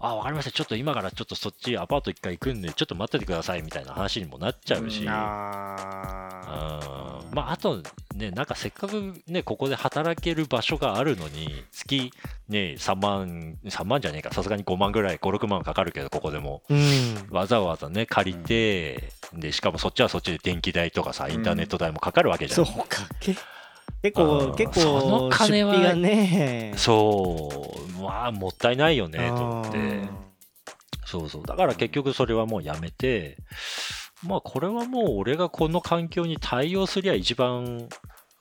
[0.00, 5.08] あ、わかりました、ちょっと今からちょっとそっちアパート一回行くんで、ちょっと待っててくださいみたいな話にもなっちゃうし、うん。
[5.10, 7.34] あうん。
[7.34, 7.82] まあ、あと
[8.14, 12.12] ね、なんかせっかくね、ここで働ける場所があるのに、月
[12.48, 16.62] ね、3万、3万じゃねえか、さすがに5万ぐらい、5、6万かかるけど、ここでも。
[16.70, 17.36] ーうん。
[17.36, 22.56] わざわざね、借りて、で、しかもそっちはそっちで電気代とかさ、インターネット代もかかるわけじゃ。
[22.56, 23.08] そうんか。
[23.20, 23.34] け
[24.02, 24.54] 結あ構ー。
[24.54, 26.72] 結その構出金は費がね。
[26.76, 29.78] そう、まあ、もったいないよね、と思って。
[31.04, 31.42] そうそう。
[31.44, 33.38] だから結局それはもうやめて、
[34.26, 37.88] まあこれはもう俺がこの環境に対応すりゃ一番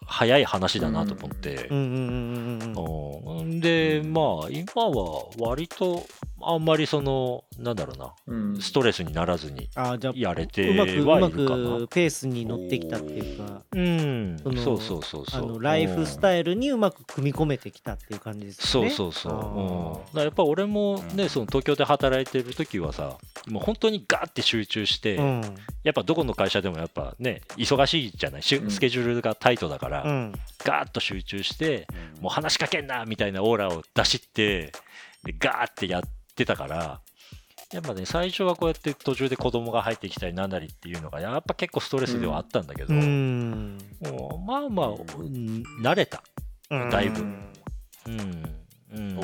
[0.06, 1.67] 早い話だなと思って。
[1.70, 1.74] う。
[1.74, 3.39] んうんうんうんうん。
[3.39, 3.60] うん。
[3.60, 6.06] で、まあ今は割と
[6.41, 8.62] あんまりその、なんだろうな、うん。
[8.62, 11.78] ストレスにならずにあーじゃあやれてうまくうまはいるかな。
[11.80, 11.88] く。
[11.88, 13.62] ペースに乗ってきたっていうか。
[13.71, 15.43] うん、そのそうそうそうそう。
[15.43, 18.89] あのライフスタイルにうまく組み込めてきたっていう感じですそうね。
[18.91, 20.10] そうそう。
[20.10, 25.41] うん、だやっぱ俺もね、その東京で働いてる時はさ、もう本当にガーって集中して、うん。
[25.84, 28.71] やっぱどこの会社でもやっぱね、忙しいじゃない、しゅうん。
[28.71, 30.34] スケジュールがタイトだから、うん。
[30.63, 31.88] ガーッと集中して、
[32.21, 34.71] もう話しかけんなみたいなオーラを出しって、
[35.23, 36.02] でガーってやっ
[36.38, 37.02] てたから、
[37.73, 43.78] やっぱね、最初はこうやって途中で子供が入ってきたりなんなりっていうのが、やっぱ結構ストレスではあったんだけど、うん。
[44.02, 46.23] もうまあまあ、うん慣れた。
[46.69, 47.21] だいぶ。
[47.21, 48.56] うん。
[48.93, 49.19] うん。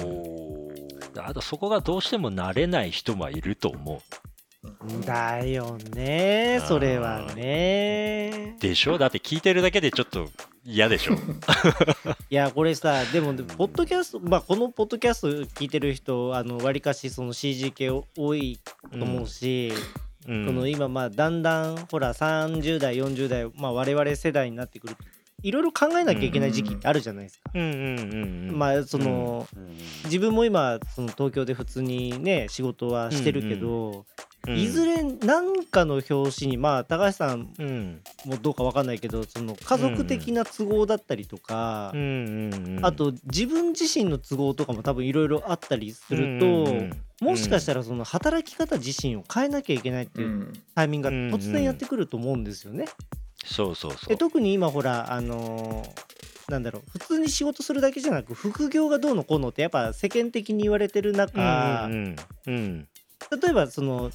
[1.18, 5.06] あとそこがどうしても慣れない人もいると思う。
[5.06, 8.56] だよねそれはね。
[8.60, 8.98] でしょ？
[8.98, 10.30] だって聞いてるだけでちょっと
[10.66, 11.14] 嫌でしょ。
[12.30, 18.60] いやこれさでもポッドキャストまあこのポッドキャスト聞いてる人あのわりかしその CG 系多い
[18.98, 19.74] と思うし、
[20.28, 20.46] うん。
[20.46, 24.96] その今まあだんだんほら30代40代まあ我々世代になってくる。
[24.96, 25.04] と
[25.44, 27.52] いろいろ考えなきゃいけない時期ってあるじゃないですか。
[27.54, 28.58] うんうんうんうん。
[28.58, 29.46] まあその、
[30.06, 34.06] 自分も今その東京で普通にね仕事はしてるけど、
[34.48, 34.56] うん。
[34.58, 38.02] いずれ何かの表紙にまあ高橋さんうん。
[38.26, 41.94] もどうかわかんないけどその家族的な都合だったりとか、
[42.82, 50.54] あと自分自身の都合とかも多分いろいろあったりすると、もしかしたらその働き方自身を変えなきゃいけないってういうん。
[50.76, 52.86] タイミングが突然やってくると思うんですよね。
[53.46, 54.10] そうそうそう。
[54.10, 56.14] で特に今ほらあのー
[56.50, 62.16] なんだろう普通に仕事するだけじゃなく副業がどうのこうのってやっぱ世間的に言われてる中、うんうん。
[62.48, 62.88] うん
[63.32, 64.12] 例えばその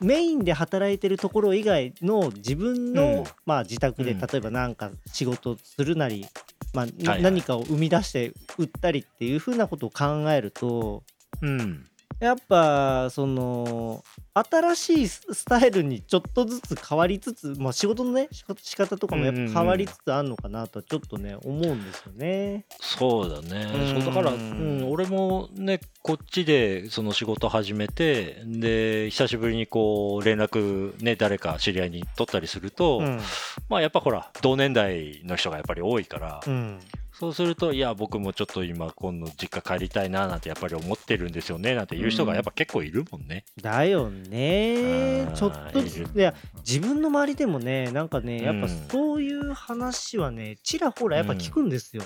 [0.00, 3.24] メインで働いてるところ以外の自分の、うん。
[3.44, 4.18] まあ、自宅でうん。
[4.18, 6.26] 例えば何か仕事するなり、
[6.72, 7.22] まあはいはい。
[7.22, 11.02] 何かを生み出して売ったりっていうふうなことを考えると
[11.42, 11.89] うん
[12.20, 14.04] やっぱその
[14.34, 22.66] 新しいススタイルにちょっとずつ変わりつつ、まあ、仕事のね仕方とかもやっぱ変わりつつあるのかなとはちょっとね思うんですよね。
[22.78, 23.66] そうだね。
[23.74, 24.02] うん。
[24.02, 33.20] そうだから、うん、俺もねこっちでその仕事始めてで久しぶりにこう連絡ね誰か知り合いに取ったりすると、うん。
[33.68, 36.80] まあやっぱほら同年代の人がやっぱり多いから、うん
[37.20, 43.44] そうするといや僕もちょっと今今度実家帰りたいななんてやっぱり思ってるんですよねなんていう人がやっぱ結構いるもんね。
[43.60, 45.30] だよね。
[45.34, 46.34] ちょっとずついや
[46.66, 52.04] 自分の周りでもねなんかねやっぱうんそういう話はねちらほらやっぱ聞くんですよ。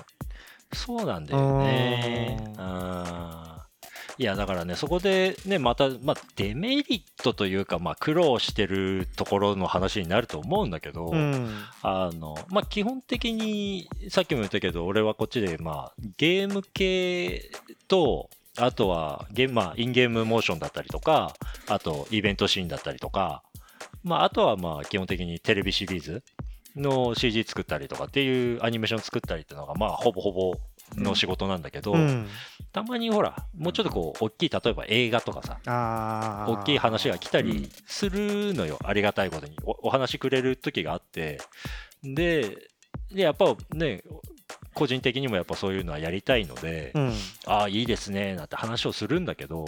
[0.73, 2.53] そうなんだよね。
[2.57, 3.54] あー
[4.17, 11.49] いやだからねそこでねまた、まあ、デメリットというか、まあ、苦労してるところの話になると思うんだけど、うん。
[11.81, 17.51] あのまあ、基本的にさっきも言ったけど俺はこっちで、まあ、ゲーム系
[17.87, 21.33] とあとはゲまあ、インゲームモーションだったりとか
[21.67, 23.43] あとイベントシーンだったりとか、
[24.03, 26.23] まあ、あとはまあ基本的にテレビシリーズ
[26.77, 30.53] の CG 作ったりとかっていうアニメーション作ったりっていうのがまあほぼほぼ
[30.97, 32.27] の仕事なんだけど、うん。
[32.71, 35.59] たまにほらもうちょっとこう大きい例えば映画とかさ
[36.47, 39.55] 大きい話が来たりするのよ、ありがたいことに。
[39.63, 41.39] おお話くれる時があって。
[42.03, 42.69] で
[43.11, 44.03] でやっぱね
[44.73, 47.13] 個人的にもやっぱそういうのはやりたいので、うん。
[47.45, 49.65] ああいいですねなんて話をするんだけど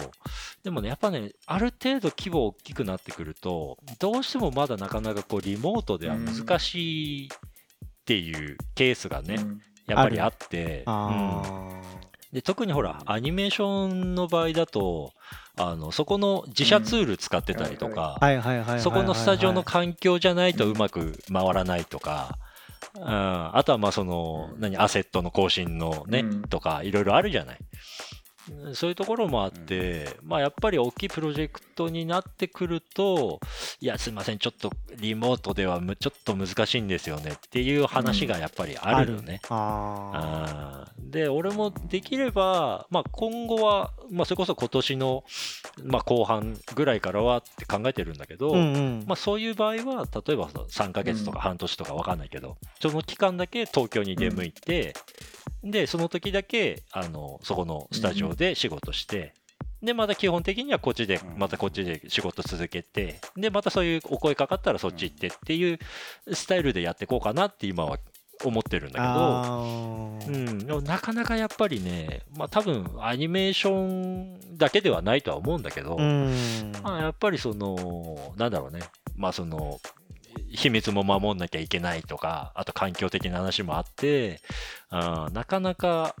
[0.62, 7.30] でもねやっぱねある程度規模大きくなってくるとどうしてもまだなかなかこうリモートでは難しいっ
[8.04, 10.84] ていうケースがね、うんやっぱりあって。
[12.32, 15.14] で特にほらアニメーションの場合だと
[15.56, 18.18] あのそこの自社ツール使ってたりとか、
[18.80, 22.38] そこのスタジオの環境じゃないとうまく回らないとか、
[22.94, 26.42] うん、あとはまあその何アセットの更新のね、うん。
[26.42, 27.58] とかいろいろあるじゃない。
[28.74, 33.40] そういうところもあって、まあやっぱり大きいプロジェクトになってくると、
[33.80, 39.40] いや、すいません、ちょっとリモートではむちょっと難しいんですよねっていう話がやっぱりあるよね。
[39.48, 41.10] ああー。
[41.10, 45.24] で、俺もできれば、まあ、今後は、まあ、それこそ今年の、
[45.84, 48.58] まあ、後半ぐらいからはって考えてるんだけど、あ。
[48.58, 49.04] うんうん。
[49.06, 54.94] まあ、そういう場合は、例えば3ヶ月とか半年とか分かんないけど、その期間だけ東京に出向いて、
[55.62, 59.34] で、その時だけ、あの、そこのスタジオで仕事して、
[59.82, 65.78] で、また基本的にはこっちで、またこっちで仕事続けて、で、またそういうお声かかったらそっち行ってっていう
[66.32, 67.98] スタイルでやっていこうかなって今は
[68.44, 69.58] 思ってるんだけど、あ
[70.26, 76.72] うーん、でもなかなかやっぱりね、まあ多分アニメーションだけではないとは思うんだけど、うん。
[76.82, 78.80] まあやっぱりその、なんだろうね、
[79.16, 79.80] まあその、
[80.50, 84.40] 秘密も守んなきゃいけないとか、あと環境的な話もあって、
[84.90, 86.14] あーなかなか、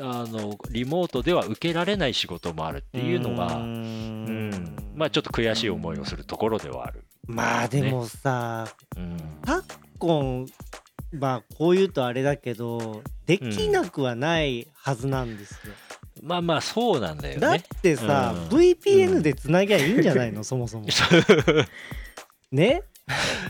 [0.00, 7.04] あの、リモートでは受けられない仕事もあるっていうのが、ううんん、まあちょっと悔しい思いをするところではある。
[7.26, 8.66] まあでもさ、
[8.96, 9.16] うん。
[9.44, 9.64] 昨
[9.98, 10.46] 今、
[11.12, 15.72] まあこう言うとあれだけど、できなくはないはずなんですよ。
[16.22, 17.64] まあまあそうなんだよだっね。
[17.82, 20.86] てさ、うん VPN でつなぎゃいいんじゃないの、そもそも。
[22.52, 22.82] ね？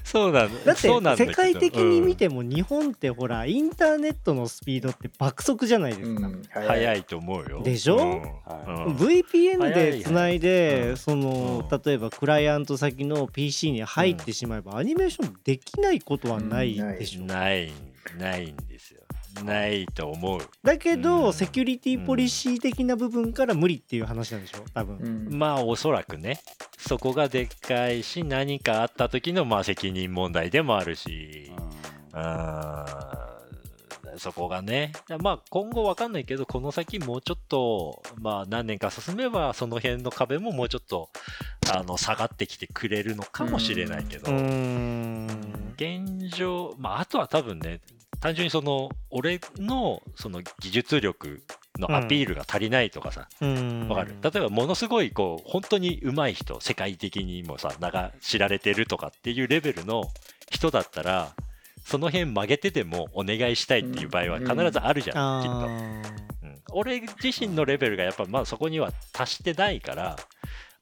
[0.04, 6.26] そうなんだって世界的に見うんても日本ってほらインターネットのスピードって爆速じゃないですか。
[6.26, 7.04] うん、早い。
[7.04, 7.62] と思うよ。
[7.62, 7.96] でしょ？
[7.96, 10.96] うん VPN でつないで、うん。
[10.96, 11.80] その、うん。
[11.84, 17.72] 例えばクライアント先の PC に入ってしまえば、アニメーションできないことはないでしょ、ない、
[18.18, 18.97] ないんですよ。
[19.44, 20.40] ないと思う。
[20.62, 21.32] だけど、うん。
[21.32, 24.58] セキュリティポリシー的な部分から無理っていう話なんでしょ？
[24.74, 25.38] 多分、うん。
[25.38, 26.40] まあ、おそらくね。
[26.78, 31.52] そこがでっかいし、何かあった時の、まあ、責任問題でもあるし、
[32.14, 34.92] うん、そこがね。
[35.20, 41.10] まあ、今後わかんないけど、この先もうちょっと、まあ、何年か進めば、その辺の壁ももうちょっと、
[41.72, 45.26] あの、下がってきてくれるのかもしれないけど、うーん。
[45.76, 47.80] 現状、まあ、あとは多分ね、
[48.20, 51.42] 単純にその、俺のその技術力
[51.78, 53.88] のアピールが足りないとかさ、うん。
[53.88, 54.14] わかる？
[54.20, 60.04] 例えばものすごいこう本当に上手い人世界的にもさ名が知られてるとかっていうレベルの
[60.50, 61.32] 人だったら
[61.84, 66.02] その辺曲げてでもお願いしたいっていう場合は必ずあるじゃん、きっと、あうん。
[66.72, 70.16] 俺自身のレベルがやっぱまあそこには達してないから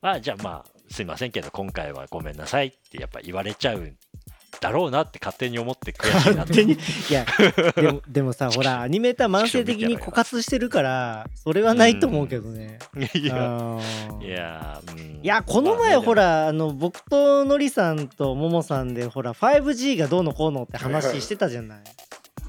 [0.00, 3.96] まあじゃあまあすいませんけど今回はごめんなさいってやっぱ言われちゃうん
[4.60, 6.76] だろうなって勝手に思って悔しいなってい
[7.12, 7.26] や
[7.76, 12.78] でもでもさほらアニメーター慢性的に枯渇してるからそれはないと思うけどね、
[13.14, 13.34] いや。
[13.36, 14.26] あー。
[14.26, 15.20] いやーうん。
[15.22, 21.78] いやこの前まあねほらあの僕とのりさんとももさんでほら 5G がどうのこうのって話してたじゃない。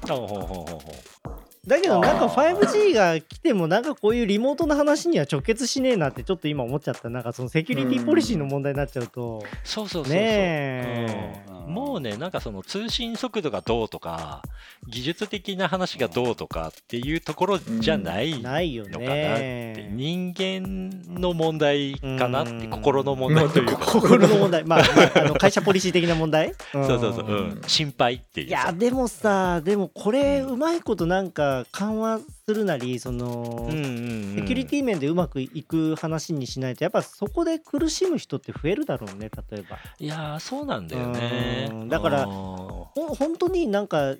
[0.06, 2.56] でもほうほうほうほうだけどなんかあー。
[2.56, 7.10] 5G が来てもなんかこういうリモートの話には直結しねえなってちょっと今思っちゃった。
[7.10, 9.44] なんかそのセキュリティポリシーの問題になっちゃうと。
[9.64, 10.14] そうそうそうそう。
[10.14, 11.44] ねえ。
[11.48, 11.74] うん。
[11.74, 14.42] もうね、なんかその通信速度がどうとか、
[14.88, 20.90] 技術的な話がどうとかっていうところじゃないのかなないよって、ね人間
[21.20, 26.54] の問題かなって、うん心の問題というか、心の問題まあ、まあ、あの会社ポリシー的な問題？
[26.72, 28.72] そうそうそう、んうん、心配っていういやさ。
[28.72, 34.34] でもさでもこれうまいことなんか緩和するなりその、うんうんうん。
[34.36, 39.78] セキュリティ面でうまくいく話にしないとやっぱそこで苦しむ人って増えるだろうね例えば。
[39.98, 41.68] いやー、そうなんだよね。
[41.70, 41.88] うん。
[41.88, 42.88] だからうんほ
[43.18, 44.14] 本当になんか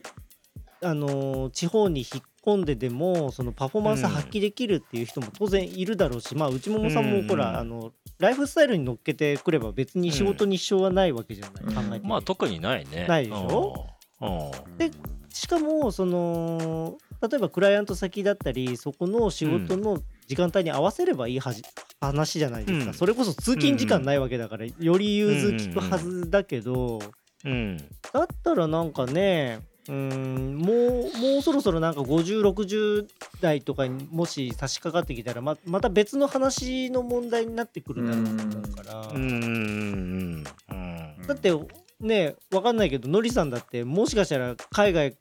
[0.80, 11.74] あのー地方に引っ込んででもそのパフォーマンス発揮できるっていう人も当然いるだろうし、まあ内ももさんもほら、うんあのライフスタイルに乗っけてくれば別に仕事に支障はないわけじゃない、うん。
[11.74, 12.06] 考えて。
[12.08, 13.06] まあ特にないね。
[13.06, 13.86] ないでしょ？
[14.20, 14.28] うん。
[14.28, 14.76] うん。
[14.76, 14.90] で
[15.30, 21.64] しかもその例えばクライアント先だったりそこの仕事の時間帯に合わせればいいはじ
[22.00, 22.94] 話じゃないですか、うん。
[22.94, 27.00] それこそ通勤時間ないわけだから、より融通聞くはずだけど、
[27.44, 27.78] うん。
[28.12, 33.06] だったらなんかねうーんもうもうそろそろなんか5060
[33.40, 39.18] 代とかにもし差し掛かってきたらままた別の話の問題になってくるだろうと思うから、うん。
[39.18, 40.44] うん。
[40.70, 41.18] うん。
[41.18, 41.26] うん。
[41.26, 41.52] だって
[42.00, 45.16] ねわかんないけどのりさんだってもしかしたら海外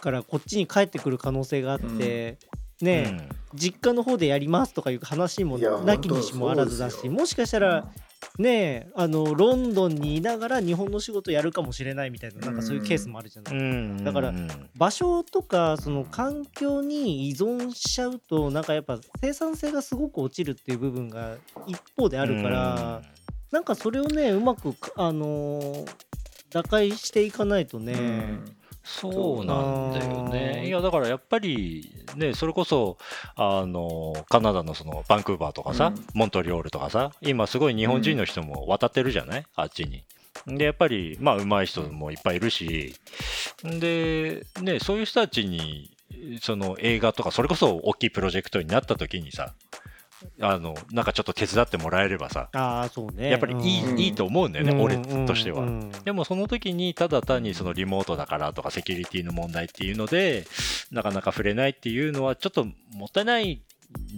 [0.00, 2.38] からこっちに帰ってくる可能性があって、
[2.80, 7.90] ね、実家の方でやりますとかいう話もなきにしもあらずだしもしかしたら
[8.38, 14.04] ねあのロンドンにいながら日本の仕事やるかもしれないみたいななんかそういうケースもあるじゃない、うん。
[14.04, 14.34] だから
[14.76, 21.36] 場所とかその環境に依存しちゃうとなんかやっぱ生産性がすごく落ちるっていう部分が
[21.66, 23.02] 一方であるから、
[23.50, 25.90] なんかそれをねうまくあのー
[26.52, 30.66] 打開していかないとね、うんそうなんだよね。
[30.66, 32.96] いやだからやっぱりね、それこそ、
[33.36, 40.04] あの、カナダのそのバンクーバーとかさ、うんモントリオールとかさ、今すごい日本人の人も渡ってるじゃない、あっちに。
[40.46, 42.94] で、やっぱり、まあ、上手い人もいっぱいいるし、
[43.62, 45.90] で、ね、そういう人たちに、
[46.40, 49.54] その映画とか、それこそ大きいプロジェクトになった時にさ、
[50.40, 53.30] あの、なんかちょっと手伝ってもらえればさ、ああ、そうね。
[53.30, 53.98] やっぱりいい,、うん。
[53.98, 54.82] いいと思うんだよね、うん。
[54.82, 54.96] 俺
[55.26, 55.62] としては。
[55.62, 55.90] うん。
[55.90, 60.46] でもその時にただ単にそのリモートだからとかセキュリティの問題っていうので
[60.90, 63.60] なかなか触れないっていうのはちょっともったいないん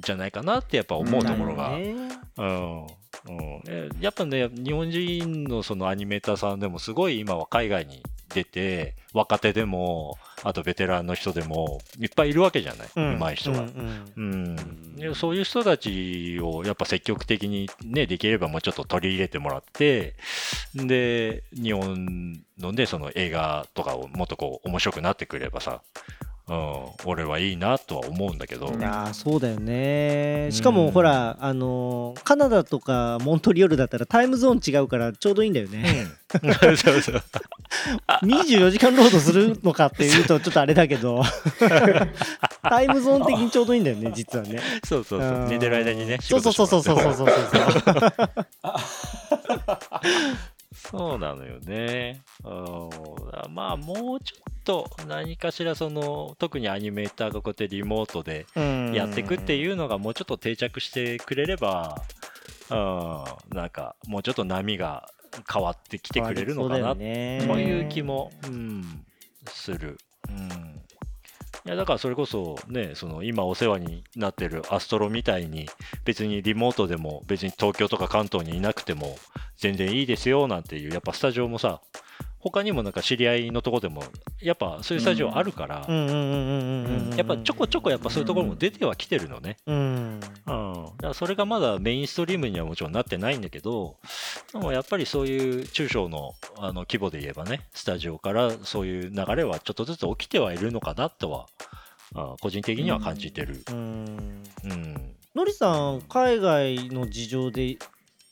[0.00, 3.62] じゃないかなってやっぱ思うところが、だよねうん。
[4.00, 8.02] やっぱね日本人のそのアニメーターさんでもすごい今は海外に
[8.34, 13.18] 出て若手でもあとベテランの人でもいっぱいいるわけじゃない、うん。
[13.18, 13.60] 上手い人が。
[13.60, 14.12] うん。
[14.16, 14.32] うん。
[14.32, 20.14] うん、でそういう人たちをやっぱ積極的にね、できればもうちょっと取り入れてもらって、
[20.74, 25.82] で、日本のね、その映画とかをもっとこう面白くなってくればさ、
[26.48, 30.48] うん、俺はいいなとは思うんだけど、うんいやーそうだよね。
[30.50, 30.90] しかも、うん。
[30.90, 36.06] ほらあのーカナダとかモントリオールだったらタイムゾーン違うからちょうどいいんだよね。
[36.32, 37.22] そうそう
[38.22, 41.22] 24 時間労働するのかっていうとちょっとあれだけど。
[42.62, 44.60] タイムゾーン的にちょうどいいんだよね実はね。
[44.84, 48.12] そうそうそう、寝てる間にね、仕そう事そうそうそうそうそうそうそう
[50.92, 52.22] そうなのよね。
[52.44, 52.48] う
[53.50, 62.02] んまあ、もうちょっと何かしらその、特にアニメーターがこうやってリモートでうんやっていくっていうのがもうちょっと定着してくれれば、
[62.70, 65.08] うん、なんかもうちょっと波が
[65.52, 69.04] 変わってきてくれるのかな、そうだよねそういう気も、うん、
[69.46, 69.98] する。
[70.28, 70.81] うん
[71.64, 75.68] いやだからそれこそね、その今お世話になってるアストロみたいに
[76.04, 79.16] 別にリモートでも別に東京とか関東にいなくても
[79.56, 81.80] 全然いいですよなんていうやっぱスタジオもさ
[82.42, 84.02] 他にもなんか知り合いのとこでも
[84.40, 89.58] やっぱそういうスタジオあるから、やっぱちょこちょこやっぱそういうところも出てはきてるのね。
[89.64, 90.84] うんうん。
[90.84, 93.96] だからそれがまだメインストリームにはもちろんなってないんだけど、
[94.52, 101.46] でもやっぱりそういう中小のあの規模で言えばね、スタジオからそういう流れはちょっとずつ起きてはいるのかなとは、
[102.16, 103.62] あ個人的には感じてる。
[103.70, 105.14] うんうん。
[105.36, 107.78] のりさん海外の事情で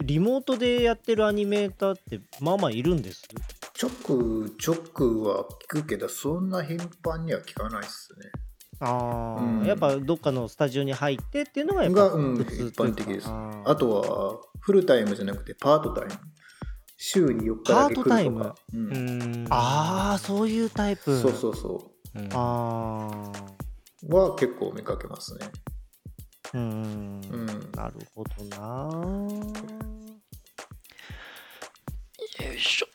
[0.03, 3.23] リモートでやってるアニメーターってまあまあいるんです？
[3.75, 8.31] ちょくちょくは聞くけどそんな頻繁には聞かないっすね。
[8.81, 9.65] ああ、うん。
[9.65, 13.29] やっぱどっかのスタジオに入ってっていうのがやっぱが、うん、一般的です。
[13.29, 16.13] ああとはフルタイムじゃなくてパートタイム。
[16.97, 18.11] 週に4日だけ来るとか。
[18.11, 18.55] パートタイム？
[18.75, 18.97] うん。
[18.97, 18.99] う
[19.45, 19.47] ん。
[19.51, 21.19] あーそういうタイプ。
[21.19, 22.19] そうそうそう。
[22.21, 22.29] ん。
[22.33, 23.33] あ
[24.03, 25.47] うは結構見かけますね。
[25.47, 25.51] あ
[26.55, 27.21] うん。
[27.31, 27.47] うん。
[27.73, 28.59] なるほどな。
[32.47, 32.87] よいしょ。
[32.87, 32.93] と。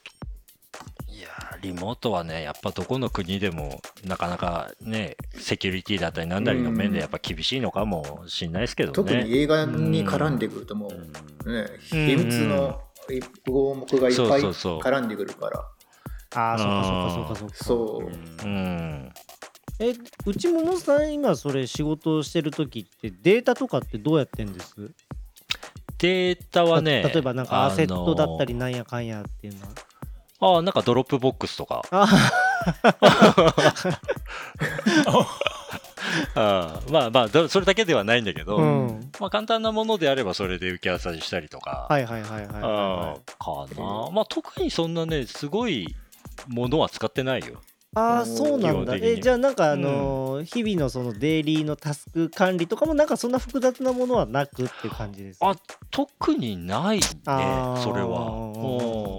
[1.11, 8.95] いやーリモートはね、やっぱどこの国でもなかなかね、セキュリティだったりなんだりの面でやっぱ厳しいのかもしんないですけどね。
[8.95, 10.91] 特に映画に絡んでくるとも
[11.45, 12.81] うね秘密の
[13.45, 14.79] 項目がいっぱいそうそうそう。
[14.79, 15.65] 絡んでくるから。
[16.37, 18.09] ああそうかそうかそうかそうか。
[18.41, 18.45] そう。
[18.45, 19.13] うん。
[19.79, 19.93] え
[20.25, 24.91] うちももさん今それ仕事をしてる時ってデータとかってどうやってんです？
[25.97, 29.61] データはね、例えばなんかアセットだったりあなんやかんやっていうの？
[29.61, 29.73] はの
[30.57, 31.83] あーなんかドロップボックスとか。
[31.91, 32.05] あ
[36.35, 44.11] あー まあまあ、どそれだけではないんだけど、うんまあ簡単なものであればそれで受け渡ししたりとか、はいはいはいはいはいかな。
[44.11, 45.95] まあ特にそんなね、すごい
[46.47, 47.61] ものは使ってないよ。
[47.95, 48.95] ああそうなんだ。
[48.97, 55.55] えじゃあなんかあのー日々のそのデイリーのタスク管理とかもなんかそんな複雑なものはなくって感じですあ
[55.91, 57.01] 特にないね、
[57.81, 58.31] それは。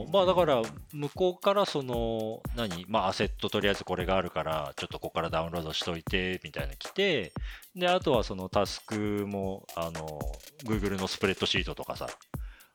[0.07, 0.12] うん。
[0.12, 0.62] まあだから、
[0.93, 7.33] 向こうからその、何、まあアセットとりあえずこれがあるから、ちょっとここからダウンロードしといて、みたいなの来て、
[7.74, 10.20] で、あとはそのタスクも、あの、
[10.64, 12.09] Google のスプレッドシートとかさ、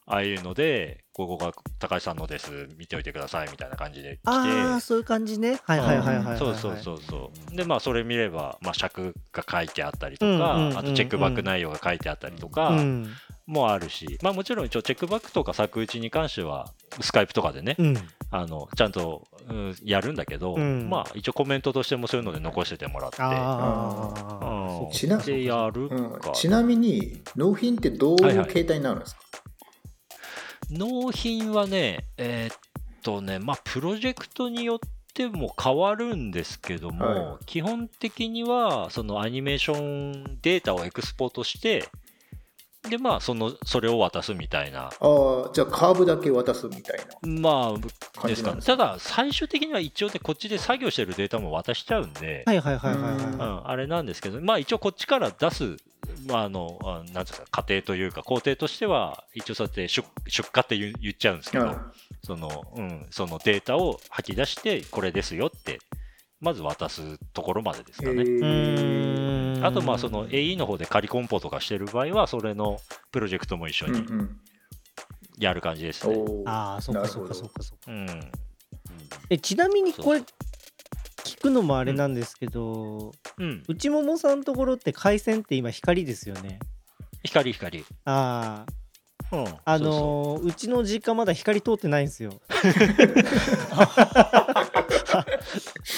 [0.07, 4.29] ああいうので、ここが高橋さんのです、見ておいてください、みたいな感じで来て。
[4.29, 5.59] ああそういう感じね。
[5.63, 6.37] はいはいはいはいはいはい。
[6.37, 7.55] そうそうそうそう。
[7.55, 13.07] で、まあ、それ見れば、まあ、尺が書いてあったりとか、うんうんうんうんあとチェックバック内容が書いてあったりとか、うん。
[13.47, 16.71] もあるし、まあ、もちろん一応チェックバックとか作打ちに関しては、
[17.01, 17.97] スカイプとかでね、うん。
[18.29, 20.89] あのちゃんと、うんやるんだけど、うん。
[20.89, 24.87] まあ、一応コメントとしてもそういうので残しててもらって、あうん。
[24.87, 26.19] あちなでやるうん。
[26.19, 26.31] か。
[26.31, 29.21] ちなみに納品ってどういう形態になるんですか、
[30.71, 32.57] 納品はね、えーっ
[33.03, 34.79] とね、まあ、プロジェクトによっ
[35.13, 41.89] ても変わるんですけども、は基本的には、そのアニメーションデータをエクスポートして、
[42.89, 44.85] でまあそのそれを渡すみたいな。
[44.85, 47.41] ああ、じゃあカーブだけ渡すみたいな。
[47.41, 48.43] まあ感ですか。
[48.43, 48.77] じなんですか？
[48.77, 55.77] ただ最終的には一応ねこっちで作業してるデータも渡しちゃうんで、はいはいはいはいはい、うんうん、あれなんですけどまあ一応こっちから出す
[56.27, 61.77] まああのあなんていうんですか過程というか工程としては一応そうやって出出荷って言っちゃうんですけど、うん。
[62.23, 65.79] そのうん、そのデータを吐き出してこれですよって
[66.41, 69.61] まず渡すところまでですかね。
[69.63, 72.79] あとまあその AE の方で仮コンポとかしてる場合はそれの
[73.11, 74.39] プロジェクトも一緒うんうにん。
[75.37, 76.15] やる感じですね。
[76.15, 76.49] おー。
[76.49, 77.91] ああそっかそっかそっかそっか。
[77.91, 78.31] うん、
[79.29, 80.23] えちなみにこれ
[81.23, 86.57] 聞くのもあれなんですけど、うん、内ももさんのところって回線って今光ですよね。
[87.23, 87.85] 光光。
[88.05, 88.71] ああ
[89.31, 92.33] うん、あそうそのーうちの実家まだ光通ってないんですよ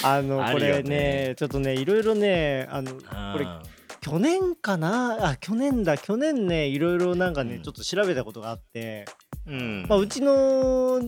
[0.02, 3.62] あのこれねねちょっとねいろいろねあのうこれうん
[4.00, 5.30] 去年かな？
[5.30, 5.96] あ去年だ。
[5.96, 7.62] 去年ねいろいろなんかね、うん。
[7.62, 9.06] ちょっと調べたことがあって、
[9.46, 9.86] うん。
[9.88, 11.00] まあ、うちの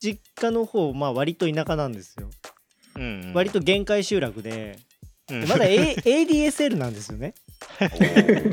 [0.00, 2.30] 実家の方まあ割と田舎なんですよ、
[2.96, 4.78] うん割と限界集落で。
[5.30, 5.40] うん。
[5.42, 7.34] でまだ、A、ADSL なんですよね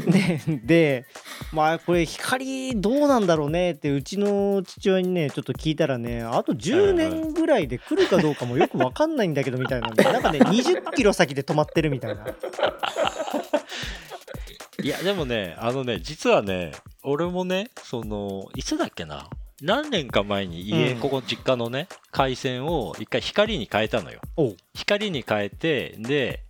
[0.08, 1.06] ね で
[1.52, 12.26] まあこれ光どうなんだろうねってうちの父親にねちょっと聞いたらねあと10年ぐらいで来るかどうかもよく分かんないんだけどみたいなんでなんかね20キロ先で止まってるみたいな。
[14.84, 16.72] いやでもねあのね実はね
[17.04, 19.30] 俺もねそのいつだっけな
[19.62, 21.00] 何年か前に家、うん。
[21.00, 24.22] ここ実家のね回線を一回光に変えたのよ。
[24.74, 26.44] 光に変えてで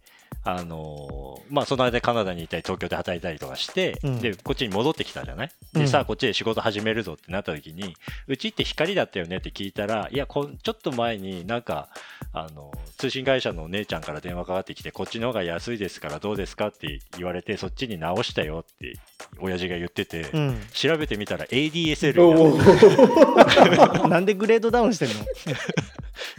[0.43, 4.19] あのーまあその間カナダにいたり東京で働いたりとかして、うん。
[4.21, 5.51] ででこっちに戻ってきたじゃない？
[5.75, 5.81] うん。
[5.81, 7.95] でさあこっちで仕事始めるぞってなった時に
[8.27, 9.37] うちって光だったよね？
[9.37, 11.89] って聞いたらいやこんちょっと前になんか
[12.33, 16.67] あの通信会社のお姉ちゃんから電話かかってきてこっちの方が安いですからどうですか？
[16.67, 18.93] って言われてそっちに直したよって
[19.39, 20.61] 親父が言ってて、うん。
[20.73, 22.15] 調べてみたら ADSL
[24.07, 25.13] なんでグレードダウンしてんの？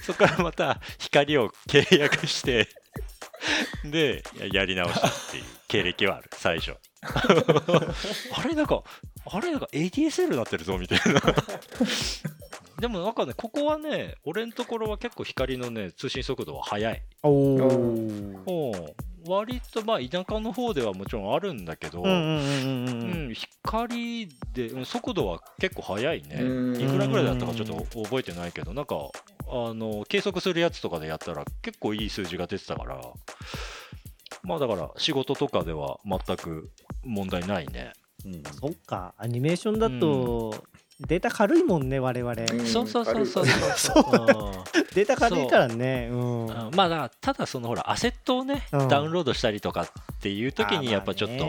[0.02, 2.68] そこからまた光を契約して
[3.90, 6.30] でややり直したっていう経歴はある。
[6.32, 6.76] 最初。
[7.04, 8.82] あれなんか
[9.26, 11.20] あれなんか ADSL になってるぞみたいな。
[12.80, 17.02] でもなんかねここはね俺のところは結構光のね通信速度は速い。
[17.22, 17.30] お
[18.46, 18.94] お
[19.26, 22.02] 割とまあ田舎の方ではもちろんあるんだけど、
[23.32, 26.36] 光でうん速度は結構速いね。
[26.42, 26.80] うん。
[26.80, 28.96] いくらぐらいだったかちょっと覚えてないけど、なんか
[29.54, 33.00] あの計測するやつとかでやったら結構いい数字が出てたから、
[34.42, 36.70] まあだから仕事とかでは全く
[37.04, 37.92] 問題ないね。
[38.24, 40.54] うんそっかアニメーションだと
[41.06, 42.32] データ軽いもんね我々。
[42.32, 42.66] うん。
[42.66, 43.46] そうそうそうそう。
[43.76, 44.46] そう。
[44.46, 46.08] うんデータ軽いからね。
[46.10, 46.14] う。
[46.14, 46.46] ん。
[46.46, 46.70] うん。
[46.74, 48.88] まあだただそのほらアセットをね、うん。
[48.88, 49.88] ダウンロードしたりとかっ
[50.20, 51.44] ていう時にやっぱちょっと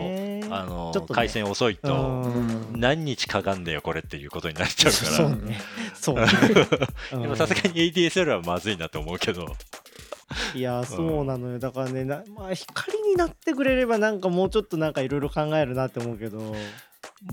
[0.54, 1.16] あのちょっとね。
[1.16, 2.80] 回線遅いとうん。
[2.80, 5.16] 何日かかんだよこれっていうことになっちゃうから。
[5.16, 5.60] そうね。
[5.94, 6.26] そうね。
[7.22, 9.46] でもさすがに ADSL はまずいなと思うけど。
[10.54, 11.58] いやそうなのよ。
[11.58, 16.54] だからねなまあ光になってくれればなんかもうちょっとなんかいろいろ考えるなって思うけど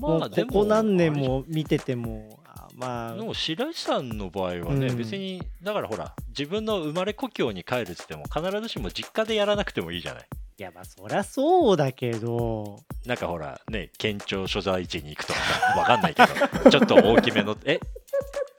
[0.00, 3.14] もうここ何年も見ててもあまあ。
[3.14, 4.96] でも白石さんの場合はね、うん。
[4.96, 10.26] 別にだからほら自分の生まれ故郷に帰るっつっても必ずしも実家でやらなくてもいいじゃない。
[10.58, 12.80] いやまあそりゃそうだけど。
[13.06, 17.80] なんかほらね県庁所在地に行くとかさわかんないけど ちょっと大きめのえ？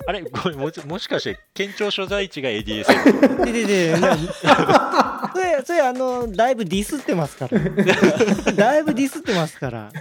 [0.05, 0.22] あれ？
[0.22, 4.18] ごめんもしもしかして県庁所在地が ADSL でででな
[5.34, 7.59] それそれあのだいぶディスってますから。
[8.53, 9.91] だいぶディスってますから。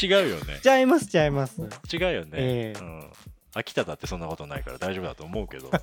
[0.00, 0.60] 違うよね。
[0.62, 1.60] ちゃいますちゃいます。
[1.92, 3.10] 違うよね、えー、うん、
[3.54, 5.70] 秋田だってそんなことないから大丈夫だと思うけど。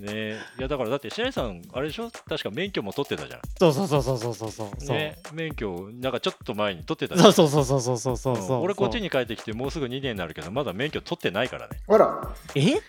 [0.00, 0.36] ね。
[0.58, 2.10] いやだからだって白井さんあれでしょ？
[2.10, 3.40] 確か免許も取ってたじゃん。
[3.58, 5.18] そうそうそうそうそうそうそね。
[5.32, 11.78] 免許なんかちょっと前に取ってたじゃそうそうそうそうそうそうそう、うん、俺こっちに帰ってきてもうすぐ2年になるけどまだ免許取ってないからね。
[11.88, 12.34] あら。
[12.54, 12.80] え？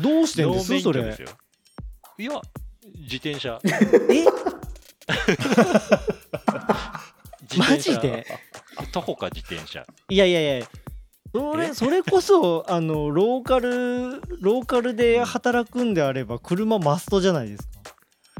[0.00, 0.80] どうしてんです？
[0.80, 1.16] それ。
[2.18, 2.40] いや
[2.98, 3.60] 自転車。
[4.10, 4.24] え？
[7.56, 8.26] マジで？
[8.92, 9.84] 徒歩か自転車。
[10.08, 10.66] いやいやいや。
[11.32, 11.74] それえ？
[11.74, 17.68] それこそあのローカルローカルで働くんであれば車マストじゃないですか。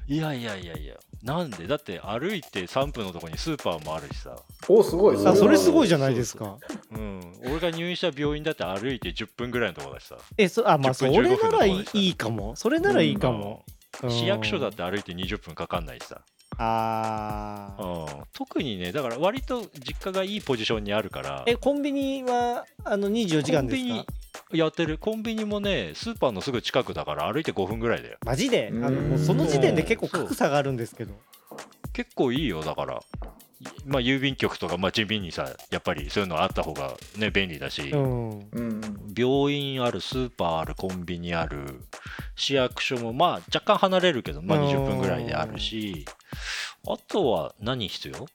[0.07, 1.67] いやいやいやいやなんで？
[1.67, 4.37] だって歩いて3分のところにスーパーもあるしさ。
[4.69, 5.27] おすごい。
[5.27, 6.57] あそれすごいじじゃないですか。
[6.93, 7.21] うん。
[7.45, 10.17] 俺が入院した病院だって歩いて10分ぐらいのところだしさ。
[10.37, 12.57] えそあまあそ10分れ15分ならいいかも。
[12.57, 13.65] それならいいかも、
[14.03, 14.11] うん。
[14.11, 16.21] 市役所だって歩いて20分かかんないしさ、
[16.57, 21.43] あうーん、特にねだから割と実家がいいポジションにあるから。
[21.47, 23.89] えコンビニはあの24時間ですか？
[23.89, 24.07] コンビニ
[24.53, 24.99] やってる。
[24.99, 28.19] コンビニもねスーパーのすぐ近くだから歩いて5分ぐらいだよ。
[28.25, 28.71] マジで？
[28.73, 31.15] あのその時点で結構格差があるんですけど。
[31.93, 33.03] 結構いいよだから。
[33.85, 38.39] まあ郵便局とかまあ地味にさやっぱりそういうのあった方がね便利だし、うん。
[38.39, 38.81] うん。
[39.17, 41.81] 病院あるスーパーあるコンビニある
[42.37, 46.05] 市役所もまあ若干離れるけどまあうん20分ぐらいであるし。
[46.87, 48.27] あとは何必要？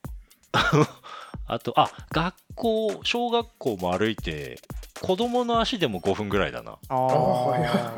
[1.47, 4.59] あとあ学校小学校も歩いて
[5.03, 6.77] 子供の足でも5分ぐらいだな。
[6.87, 7.97] ああは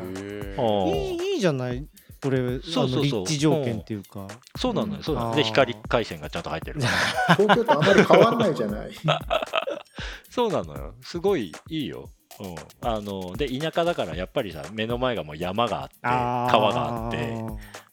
[0.90, 0.90] い。
[0.90, 1.86] いいいいじゃない？
[2.20, 4.26] これそうそう立地条件っていうか。
[4.56, 5.02] そうなのよ。
[5.04, 5.36] そうなの。
[5.36, 6.80] で光回線がちゃんと入ってる。
[7.38, 8.90] 東京とあまり変わんないじゃない。
[10.28, 10.94] そうなのよ。
[11.00, 12.10] すごいいいよ。
[12.40, 12.54] うん、
[12.88, 17.34] あので田舎だからやっぱりさ目の前がもう山があって川があって。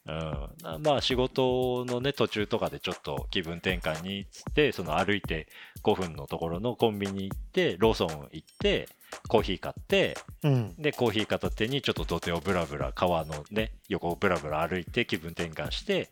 [0.06, 5.48] うん、まあ仕事のね途中とかでちょっと気分転換にっつってその歩いて
[5.84, 8.90] 5分のところのコンビニ行ってローソン行って
[9.28, 10.76] コーヒー買ってうん。
[10.78, 16.10] でコーヒー片手にちょっと土手をブラブラ川のね横をブラブラ歩いて気分転換して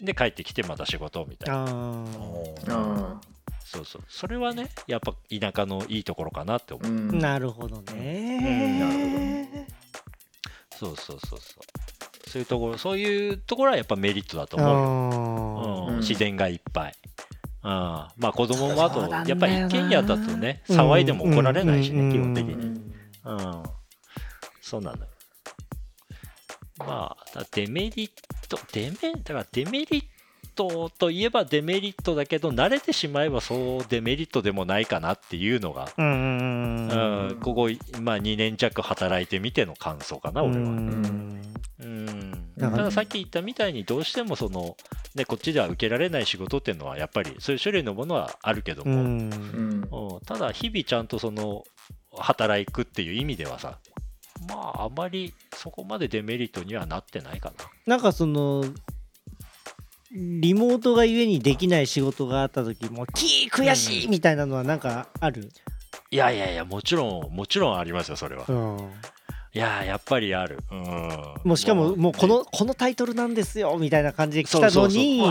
[0.00, 3.20] で帰ってきてまた仕事みたいな。
[3.64, 4.02] そうそう。
[4.08, 7.18] それはねやっぱ田舎のいいところかなって思う、ーうん。
[7.18, 7.84] なるほどうん。
[7.98, 9.66] ね
[10.74, 12.30] そうそうそうそう。
[12.30, 15.98] そういうところそういうところはやっぱメリットだと思ううん。
[15.98, 16.94] 自然がいっぱい。
[17.62, 20.80] うん、まあ子供もあとやっぱり一軒家だとねうん。
[20.80, 22.08] 騒いでも怒られないしうん。
[22.08, 22.54] ね基本的に。
[23.24, 23.36] うん。
[23.36, 23.62] うん。
[24.60, 25.06] そうなのよ。
[26.78, 28.10] まあだデメリッ
[28.48, 30.04] トデメだからデメリッ
[30.54, 37.28] トといえばデメリットだけど慣れてしまえばそうデメリットでもないかなっていうのが、ーうんうんうん。
[37.28, 37.68] うん、ここ、
[38.00, 40.62] まあ、2年弱働いてみての感想かな俺は。
[40.62, 41.40] うん。
[41.80, 42.54] うん。
[42.56, 44.76] だからたださっき言ったみたいにどうしてもその、
[45.14, 49.06] ね、こっちでは受けられない仕事っていうのはやっぱりそういう種類のものはあるけどうも、ん。
[49.06, 49.88] うん。
[49.90, 50.20] うん。
[50.24, 51.64] ただ日々ちゃんとその
[52.16, 53.78] 働くっていう意味ではさ
[54.48, 57.64] まああまりそこまでデメリットにはなってないかな。
[57.86, 58.64] なんかその
[60.12, 65.50] リモートがゆえにできない仕事があった時もキー悔しいみたいなのはなんかある、
[66.10, 68.44] いやいやいやもちろんもちろんありますよそれは。
[68.48, 68.90] うん、
[69.52, 70.60] いややっぱりある。
[70.70, 70.78] うん、
[71.42, 75.28] もうしかももうこのこのタイトルなんですよみたいな感じで来たのに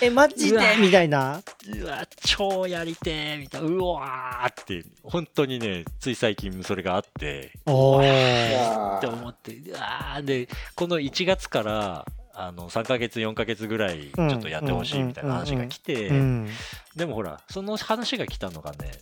[0.00, 0.76] えマジで？
[0.80, 1.42] みたいな
[1.74, 3.66] うわ超やりてえみたいな。
[3.68, 7.58] うわーって本当にねつい最近それがあって。
[7.66, 8.52] おいー。
[8.52, 10.24] やって思ってうわー。
[10.24, 12.06] でこの1月から
[12.38, 16.08] あの3ヶ月4ヶ月ぐらいちょっとやってほしいみたいな話が来て。
[16.08, 16.48] うん。
[16.94, 18.92] でもほらその話が来たのがね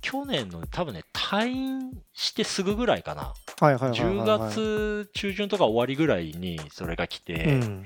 [0.00, 3.34] 去年の多分ね退院してすぐぐらいかな。
[3.60, 4.50] はいはいはいはい10はい。
[4.50, 7.84] 月中旬とか終わりぐらいにそれが来うて、ん。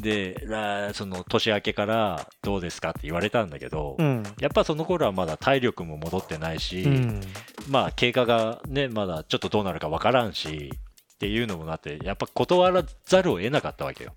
[0.00, 4.22] でらその年明けからどうですかって言われたんだけど、うん。
[4.40, 7.20] やっぱその頃はまだ体力も戻ってないし、うん。
[7.68, 10.72] まあ経過がねまだちょっとどうなるかわからんし
[11.14, 14.14] っていうのもなってやっぱ断らざるを得なかったわけよ。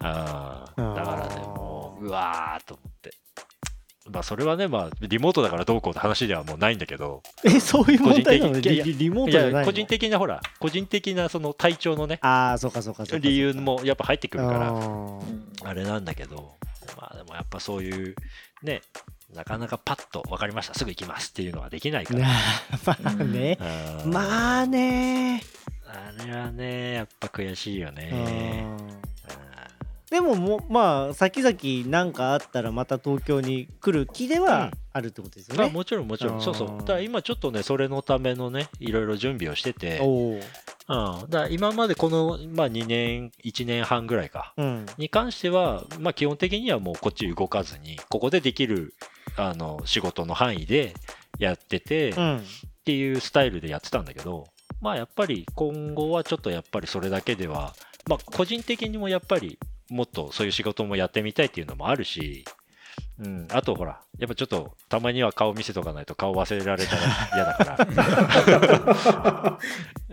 [0.00, 3.10] ああだからねもううわーと思って
[4.10, 7.22] まあそれはねまあリモートだからどうこうって話ではもうないんだけど。
[7.44, 16.54] えそういう問題なの個人的いやリリリモーいトじゃない個人的なほら個人的なその体調のねああそうかそうかそうか理由もやっぱ入ってくるからあれなんだけど
[16.96, 18.14] まあでもやっぱそういう
[18.62, 18.82] ね
[19.34, 20.74] なかなかパッと分かりました。
[20.74, 22.26] すぐ行きますっていうのはできないから、
[22.86, 23.58] まあね。
[24.04, 24.10] うん。
[24.10, 25.42] まあね。
[25.86, 28.76] あれはねやっぱ悔しいようねん
[30.10, 31.56] でももうまあ先々
[31.90, 35.62] 何かあったらまた東京に来る気でうんはあるってことですよね。
[35.62, 39.98] まあもちろんもちろうんんそうそうだから今ちょっとねそれのためのねいろいろ準備をしてて。
[40.00, 44.86] うん、だ今までこの、まあ、2年1年半ぐらいかうん。
[44.96, 48.94] に関しては、まあ、基本的にはもうこっち動かずにここでできる
[49.36, 50.94] あの仕事の範囲で
[51.38, 52.42] やってて、っうん。
[52.86, 54.46] ていうスタイルでやってたんだけど
[54.80, 57.74] まあやっぱり今後はちょっとやっぱりそれだけでは
[58.08, 59.58] まあ個人的にもやっぱり
[59.90, 62.44] もっとそういう仕事もやってみたいっていうのもあるし、
[63.20, 67.02] うん、あとほらやっぱちょっとたまには顔見せとかないと顔忘れられたら
[67.34, 69.58] 嫌だから。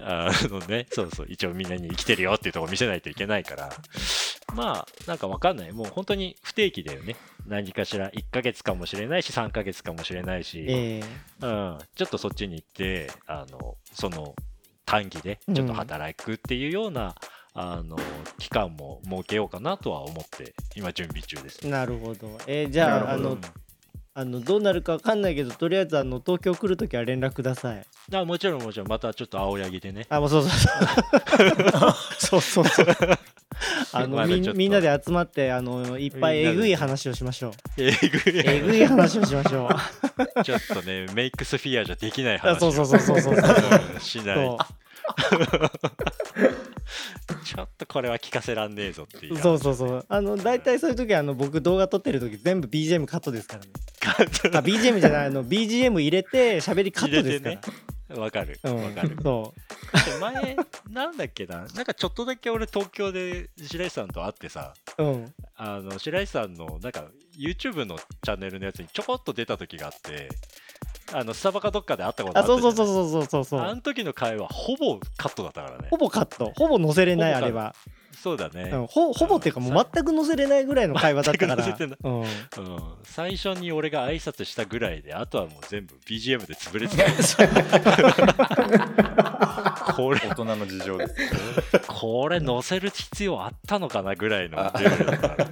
[0.07, 3.71] あのねそうそう一応みんなに生きてるよっていうところ見せないといけないから。
[4.53, 5.71] まあなんかわかんない。
[5.71, 7.15] もう本当に不定期だよね。
[7.47, 11.03] 何かしら1ヶ月かもしれないし3ヶ月かもしれないし、え。
[11.41, 14.35] うん、ちょっとそっちに行ってあのその
[14.85, 17.15] 短期でちょっと働くっていうような、
[17.57, 17.97] あの
[18.37, 21.69] 期間も設けようかなとは思って今準備中ですえ。
[21.69, 22.37] なるほど。
[22.47, 23.37] えーじゃああの
[24.17, 27.85] あのどうなるかわかんないけどとりあえずあの東京来るときは連絡ください。
[28.13, 30.69] あもちろんもちろんまたちょっと青柳でねあもうそうそうそ
[31.87, 31.93] う。
[32.19, 32.85] そうそうそう。
[33.93, 37.51] あのみみんなで集まってあのいっぱいえぐい話をしましょう。
[37.77, 39.69] えぐいえぐい話をしましょう。
[40.43, 43.33] ちょっとねメイクスフィアじゃできないあ話そうそうそうそうそう。
[43.33, 44.84] うんしないそう
[47.43, 49.37] ちょっとこれは聞かせらんねえぞっていう。
[49.37, 50.05] そうそうそう。
[50.07, 53.71] あの大体そういう時はあの僕動画撮ってる時全部 BGM カットですからね。
[54.57, 57.49] あ BGM じゃないあの BGM 入れて喋りカットですか
[58.09, 58.59] ら、わかる。
[58.63, 58.83] うん。
[58.83, 59.17] わかる。
[59.21, 59.53] そ
[59.93, 60.57] で前
[60.89, 61.65] なんだっけな？
[61.75, 65.33] なんかちょっとだけ俺東京で白石さんと会ってさううん。
[65.55, 67.05] あの白石さんのなんか
[67.37, 70.29] YouTube のチャンネルのやつにちょこっと出た時があって
[71.13, 73.61] あのスタバかどっかで会ったことああったそうそううそうそうそうそう。
[73.61, 75.87] あの時の会話ほぼカットだったからね。
[75.89, 76.51] ほぼカット。
[76.55, 77.75] ほぼ載せれないあれは、
[78.15, 81.63] そうだね、うん、ほほぼっていうかもう全く載せれないぐらいの会話だったから。
[81.63, 82.27] 全く載せてうん、うん、
[83.03, 86.97] 最初に俺が挨拶したぐらいであとはもう全部 BGM で潰れて
[89.85, 89.93] た。
[89.93, 90.19] これ。
[90.19, 91.15] 大人の事情です。
[91.87, 94.71] これ載せる必要あったのかなぐらいの。
[94.79, 95.47] レベルだから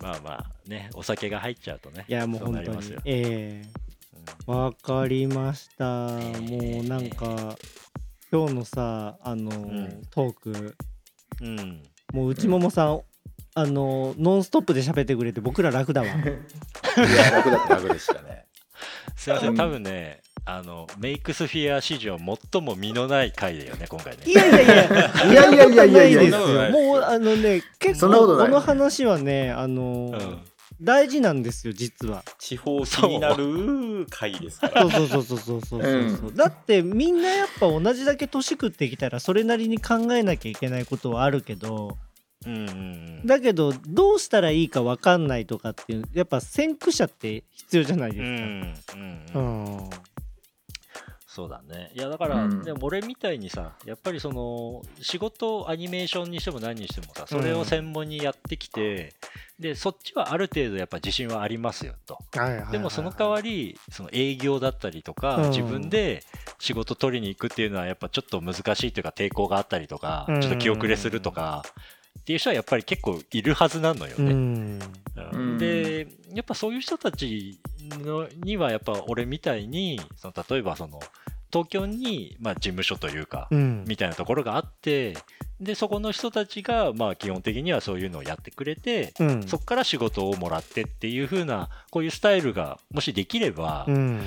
[0.00, 3.77] まあまあねお酒が入っちゃうとねいやもうそうな本当にええ
[4.46, 5.84] わかりました。
[5.84, 7.56] もうなんか
[8.30, 10.76] 今日のさあの、うん、トーク、
[11.40, 13.02] うん、もう内ももさん、うん、
[13.54, 16.06] あのノンストップで喋ってくれて僕ら楽だわ。
[16.08, 18.46] いや楽だった楽でしたね。
[19.16, 22.16] すいません多分ねあのメイクスフィア史上
[22.52, 24.22] 最も身のない回だよね今回ね。
[24.24, 24.84] いやいやいや
[25.30, 26.22] いやいやいやいやいや。
[26.22, 32.22] いやもうあのね結構この話はねあの、うい大事なんですよ実は。
[32.38, 34.88] 地方気になる回ですから。
[34.90, 41.96] そうそうそうそうそうそうそう、だってみんなやっぱ同じだけ年食ってきたらそれなりに考えなきゃいけないことはあるけど
[42.46, 42.72] うんうんう
[43.24, 43.26] ん。
[43.26, 49.38] だけどどうしたらいいか分かんないとかっていうやっぱ先駆者って必要じゃないうんですうんか。
[49.40, 49.64] ううん。
[49.78, 49.90] ん
[51.38, 51.92] そうだね。
[51.94, 52.64] いやだから、うん。
[52.64, 59.14] でも俺みたいにさやっぱりその仕事をアニメーションにしても何にしてもさそれを専門にやってきて、
[59.60, 62.18] でそっちはある程度やっぱ自信はありますよと。
[62.72, 65.50] でもその代わりその営業だったりとか、うん。
[65.50, 66.24] 自分で
[66.58, 70.40] 仕事取りに行くっていうのはやっぱちょっと難しいというか抵抗があったりとか、うん。
[70.40, 71.62] ちょっと気遅れするとか
[72.28, 74.78] っていう人はやっぱり結構いるはずなのよね。
[75.56, 77.58] でやっぱそういう人たち
[77.88, 81.00] のにはやっぱ俺みたいにその例えばその
[81.50, 83.84] 東京にまあ事務所というか、うん。
[83.88, 85.16] みたいなところがあって
[85.58, 89.42] でそこの人たちがまあ基本的にはそういうのをやってくれて、うん。
[89.44, 94.22] そこから仕事をもらってっていう風なこういうスタイルがもしできれば、うん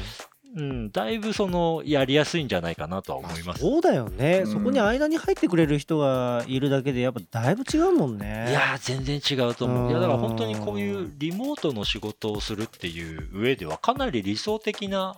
[0.54, 3.62] うんだいぶそのやりやすいんじゃないかなとは思います。
[3.62, 9.92] そうだよね、うんそこに間に入ってくれる人がいるだけでやっぱだいぶ違うもんねいやー全然違うと思うんう。
[9.92, 15.16] いやだから本当にこういうリモートの仕事をするっていう上ではかなり理想的な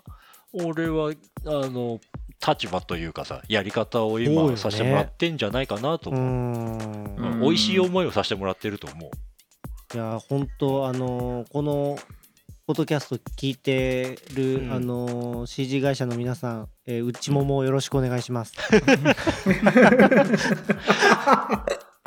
[0.54, 1.12] 俺は
[1.46, 2.00] あの
[2.46, 6.26] 立場というかさやり方を今させてもらってんじゃないかなとう思う。
[6.26, 9.10] んうん美味しい思いをさせてもらってると思う。
[9.96, 11.98] いや本当あのーこの
[12.66, 18.54] ポッドキャスト聞いてる、うんあのー CG 会社の皆さん、えー、うちももよろしくお願いします。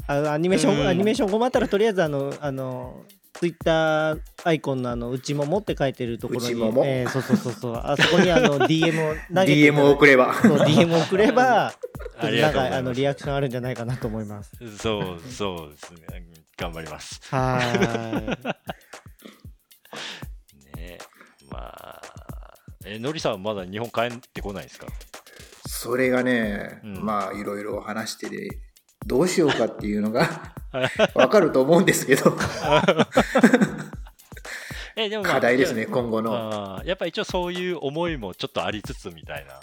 [0.09, 3.03] あのアニメーション、うんアニメーション困ったらとりあえずあのあの
[3.35, 11.75] ツイッターアイコンのあの内ももって書いてるところに、内ももえーそうそうそうそうあそこにあの DM を 投げて DM を送ればそう DM を送れば
[12.23, 14.53] なんかあのリアクションあるんじゃないかなと思います。
[14.79, 16.27] そうそうですね。
[16.57, 17.21] 頑張ります。
[17.29, 18.57] はーい。
[22.87, 24.87] え、のりさんはまだ日本帰ってこないですか？
[25.69, 27.05] それがね、うん。
[27.05, 28.49] まあいろいろ話してて
[29.07, 30.53] どうしようかっていうのが
[31.15, 32.37] わかると思うんですけど。
[34.99, 36.81] え、でも、まあ、課題ですね今後の。
[36.85, 39.61] やっぱ一応そういう思いもちょっとありつつみたいな。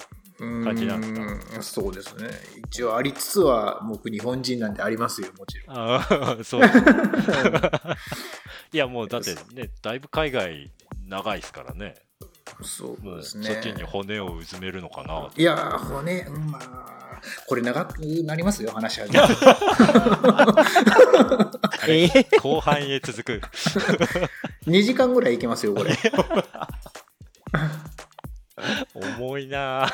[0.65, 1.21] 感じなんですか？
[1.21, 2.29] うんそうですね。
[2.67, 5.77] 一応ありつつは僕日本人なんでありますよもちろん。
[5.77, 6.61] あー そう
[8.73, 10.71] いやもうだってねだいぶ海外
[11.07, 11.95] 長いですからね
[12.61, 13.59] そうですね。
[13.63, 17.03] ちに骨をうずめるのかな、いやー骨うんまあ
[17.47, 19.07] これ長くなりますよ話は
[21.87, 22.41] えー？
[22.41, 23.41] 後半へ続く。
[24.67, 25.95] 2時間ぐらいいけますよこれ。
[29.17, 29.89] 重いな。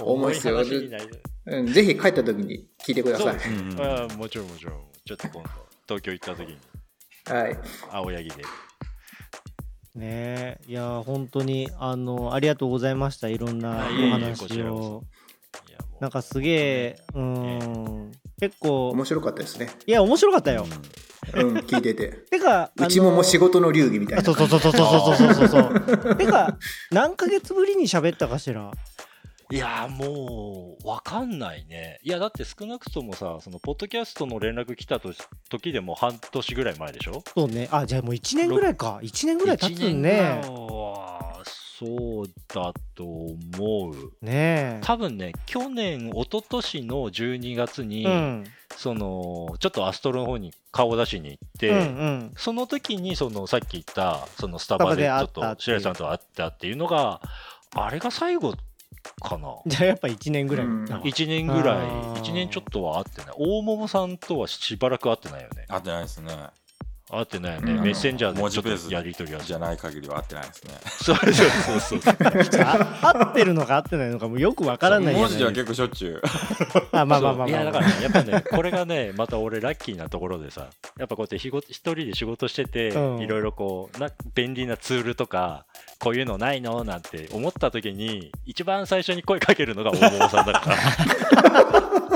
[0.00, 0.58] お重いっすよ
[1.46, 3.40] うんぜひ帰った時に聞いてください。
[3.40, 3.80] そううんうん。
[3.80, 4.74] あーもちろんもちろん。
[5.04, 5.50] ちょっと今度
[5.86, 6.58] 東京行った時に。
[7.26, 7.58] はい。
[7.90, 8.44] 青柳で
[9.94, 10.58] ね。
[10.60, 13.28] えいやー本当にあのありがとうございました。
[13.28, 15.04] いろんなお話を。
[16.00, 18.90] なんかすげえうーん結構。
[18.90, 19.68] 面白かったですね。
[19.86, 20.66] いや面白かったよ、
[21.34, 21.56] うん。
[21.58, 22.08] 聞いてて。
[22.30, 24.24] てかうちももう仕事事の流儀みたいな。
[24.24, 25.58] そうそうそうそうそうそうそうそ
[26.12, 26.16] う。
[26.16, 26.56] てか
[26.90, 28.72] 何ヶ月ぶりに喋ったかしら
[29.52, 31.98] いやーもう分かんないね。
[32.02, 35.12] いやだって少なくともさそのポッドキャストの連絡来たと
[35.48, 37.22] 時でも半年ぐらい前でしょ？
[37.34, 37.68] そうね。
[37.72, 39.00] あじゃあもう1年ぐらいか。
[39.02, 40.40] 1年ぐらい経つ一年ね
[41.80, 43.94] そうだと思う。
[44.20, 44.80] ねえ。
[44.82, 48.44] 多分ね去年一昨年の12月に、うん。
[48.76, 52.32] そのちょっとアストロの方に顔を出しに行って、うんうん。
[52.36, 57.20] その時にそのさっき言ったそのスタバでちょっと白井さんと会ったっていうのが
[57.74, 58.54] あれが最後
[59.20, 59.56] かな。
[59.66, 60.66] じゃあやっぱ1年ぐらい。
[60.66, 60.84] うん。
[60.84, 61.62] なの1年ぐらい。
[61.64, 62.14] あー。
[62.14, 63.34] 1年ちょっとは会ってない。
[63.38, 65.66] 大桃さんとはしばらく会ってないよね。
[65.68, 66.50] 合ってないですね。
[67.10, 67.82] 会ってないよね、うん。
[67.82, 70.74] メッセンジャーでちょ文字ベースっとやり取りはじゃない限りは合ってないですね。
[70.84, 71.32] そうそう
[71.80, 72.14] そうそう。
[73.02, 76.22] 合ってるのか合ってないのかもうよくわからない文字では結構しょっちゅう。
[76.92, 77.48] あまあまあまあまあ。
[77.48, 83.20] いやだからねやっぱねこれがねまた俺ラッキーなところでさやっぱこうやって一人で仕事してて、うん。
[83.20, 85.66] いろいろこうな便利なツールとか
[86.00, 86.82] こういうのないの？
[86.82, 90.76] なんて思った時に一番最初に声かけるのが大桃さんだから。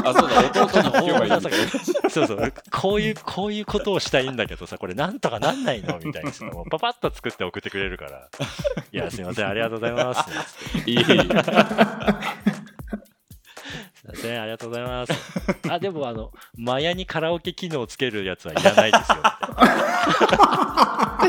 [0.07, 1.41] あそうだ弟に聞けばいい
[2.11, 2.53] そうそう。
[2.71, 5.99] こういうこういうことをしたいんだけどさこれなんとかなんないの？
[6.03, 6.33] みたいな。
[6.33, 8.29] さもうパパッと作って送ってくれるから
[8.93, 10.25] 「いやすいませんありがとうございます」
[10.87, 11.05] いいいい。
[11.05, 11.25] すいま
[14.15, 15.13] せんありがとうございます。
[15.71, 19.17] あでもあのマヤにカラオケ機能つけるやつはいらないですよ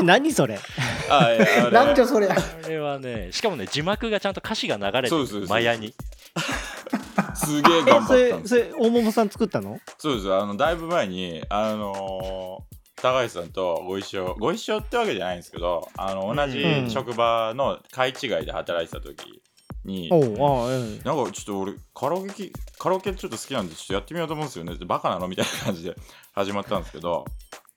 [0.00, 0.58] いなえ何それ？
[1.10, 1.70] あいやあれ。
[1.70, 2.28] なんじゃそれ。
[2.28, 2.36] あ
[2.68, 5.94] れはね、しかもね、字幕がちゃんと歌詞が流れてる、マヤに。
[7.34, 9.78] すげええ頑張ったんですそれ大桃さん作ったの？
[9.98, 14.34] そうですあのだいぶ前にあのー高橋さんとご一緒。
[14.38, 16.90] ご一緒ってわけじゃないんですけどあの同じうん。
[16.90, 19.42] 職場の会違いで働いてた時
[19.84, 24.72] に、おうあうんなんかちょっと俺カラオケきカラオケちょっと好きなんでちょっとやってみようと思うんですよね。
[24.72, 25.28] ってバカなの？
[25.28, 25.94] みたいな感じで
[26.34, 27.26] 始まったんですけど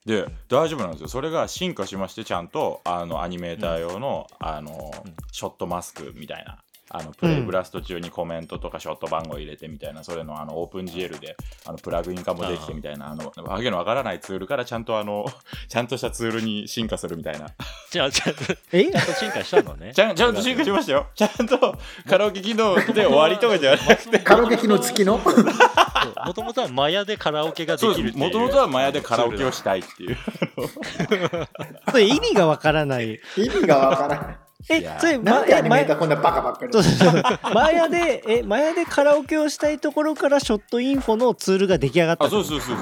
[0.09, 1.07] で大丈夫なんですよ。
[1.07, 5.13] それが進化しましてちゃんとあのアニメーター用の,、あのうん。
[5.31, 6.57] ショットマスクみたいな。
[6.91, 11.37] あのプレイブラスト中にコメントとかショット番号入れてみたいな、それのあのオープン GL で
[11.67, 15.27] あのプラグイン化もできてみたいなあのわけのわからないツールからちゃんとあの
[15.69, 17.45] ちゃんとしたツールに進化するみたいな。
[17.91, 18.41] じゃあ、ちゃんと、
[18.73, 18.85] え？
[18.85, 19.93] ちゃんと進化したのね。
[19.93, 21.05] ちゃんちゃんと進化しましたよ。
[21.13, 24.17] ちゃんとカラオケ機能で終わりとかじゃなくて。
[24.17, 25.21] カラオケ機能付きの？
[26.25, 28.13] もともとはマヤでカラオケができる。
[28.15, 30.17] もともとはマヤでカラオケをしたいっていう。
[31.91, 33.19] それ意味がわからない。
[33.37, 34.37] 意味がわからない。
[34.67, 37.23] えそれなんでアニメータまーこんなバカばっかりそうそうそう。
[37.53, 42.77] マヤでえマヤでカラオケをしたいところからショットインフォのツールが出来上がったあそうそうそう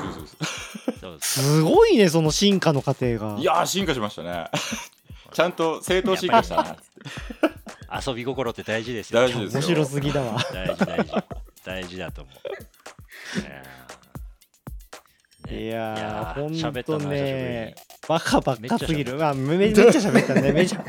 [0.99, 3.37] そうすごいねその進化の過程が。
[3.39, 4.47] いやー進化しましたね。
[5.31, 6.75] ちゃんと正当進化したな
[8.05, 9.21] 遊び心って大事ですよ。
[9.21, 9.59] 大事ですよ。
[9.59, 10.39] 面白すぎだわ。
[10.51, 11.13] 大事、大事。
[11.63, 12.76] 大事だと思う。
[13.35, 13.67] ね。
[15.49, 16.53] いやーほん
[16.83, 17.73] とね
[18.07, 19.13] バカばっかすぎる。
[19.13, 20.51] めっちあめっちゃ喋ったね。
[20.53, 20.83] めっちゃ。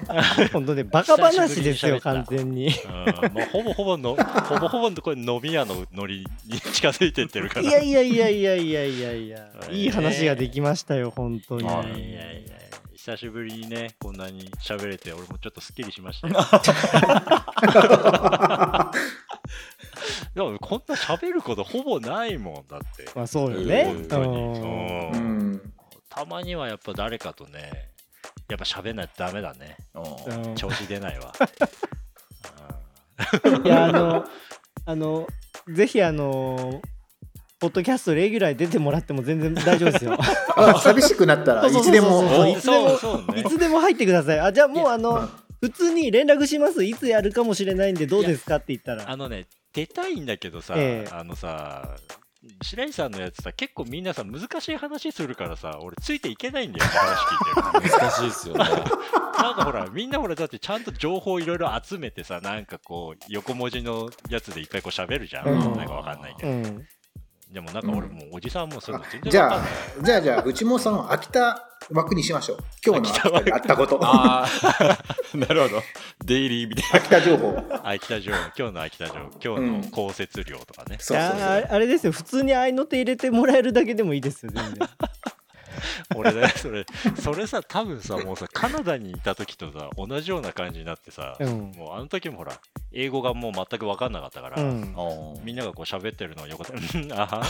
[0.53, 2.69] ほんとねバカ話ですよ完全に。
[2.69, 2.91] いうん
[3.33, 7.71] もうほぼほぼの、ほぼほぼのこれ飲み屋のノリに近づいてってるから。
[7.71, 9.39] やいやいやいやいやいやいや。
[9.39, 9.81] はい。
[9.81, 11.65] いい話ができましたよ本当に。
[11.65, 11.97] いやはいいや
[12.33, 12.53] いや。
[12.95, 16.37] 久しぶりにね、こんなに喋れて、俺もちょっとすっきりしましたよ。
[20.47, 23.09] でもこんな喋ることほぼないもんだって。
[23.15, 25.61] まあそうよね本当に。
[26.09, 27.91] たまにはやっぱ誰かとね、
[28.49, 29.77] やっぱ喋んないとダメだね。
[30.57, 31.33] 調子出ないわ。
[33.65, 34.25] いやあの
[34.87, 35.27] あの
[35.69, 36.81] ぜひあの
[37.61, 40.17] ポッドキャストレギュラーに出てもらっても全然大丈夫ですよ
[40.57, 42.47] あ、寂しくなったらいつでも。
[42.47, 42.89] いつでも
[43.37, 43.45] い。
[43.45, 45.31] つでも入ってくださいあじゃあもうあうのん
[45.61, 51.97] 普通に連絡しますいつやるかもしれないんでどうですかって言ったらあのね、出たいんだけどさ、ええあのさ、
[52.63, 58.01] 白石さんのやつさ、結構みんなさ、難しい話するからさ、俺ついていけないんだよね、話聞いてる。
[58.01, 58.65] 難しいですよね
[59.39, 65.49] なんかほら、みんなほら、だってちゃんと情報いろいろ集めてさ、なんかこう、横文字のやつでいっぱいこう喋るじゃん。
[65.49, 66.49] うんなんかわかんないけど。
[66.53, 66.87] うん
[67.51, 69.73] でもなんか俺もうおじさんもそういうの全じゃ然わかんない。
[69.73, 72.59] あ、じゃあ、じゃあ、内もさ秋田枠にしましょう。
[72.85, 73.99] 今日の秋田であったこと。
[74.03, 74.99] ああ
[75.37, 75.83] なるほど。
[76.25, 77.63] デイリーみたい秋田情報。
[77.85, 80.97] 秋田城、今日の秋田城、今日の降雪量とかね。
[80.97, 82.13] いそうそうやああれですよ。
[82.13, 84.89] 普通に合いの手入れてもらえるだけでもいいですよ全然。
[86.17, 86.87] 俺ね、それ、
[87.21, 91.73] それさ、多分さ、もうさ、カナダにいた時とさ、同じような感じになってさ、うん。
[91.77, 92.53] もうあの時もほら、
[92.93, 94.95] 英語がもう全く分かんなかったから、うん。
[95.45, 97.43] みんながこう喋ってるのを横で、うんあは、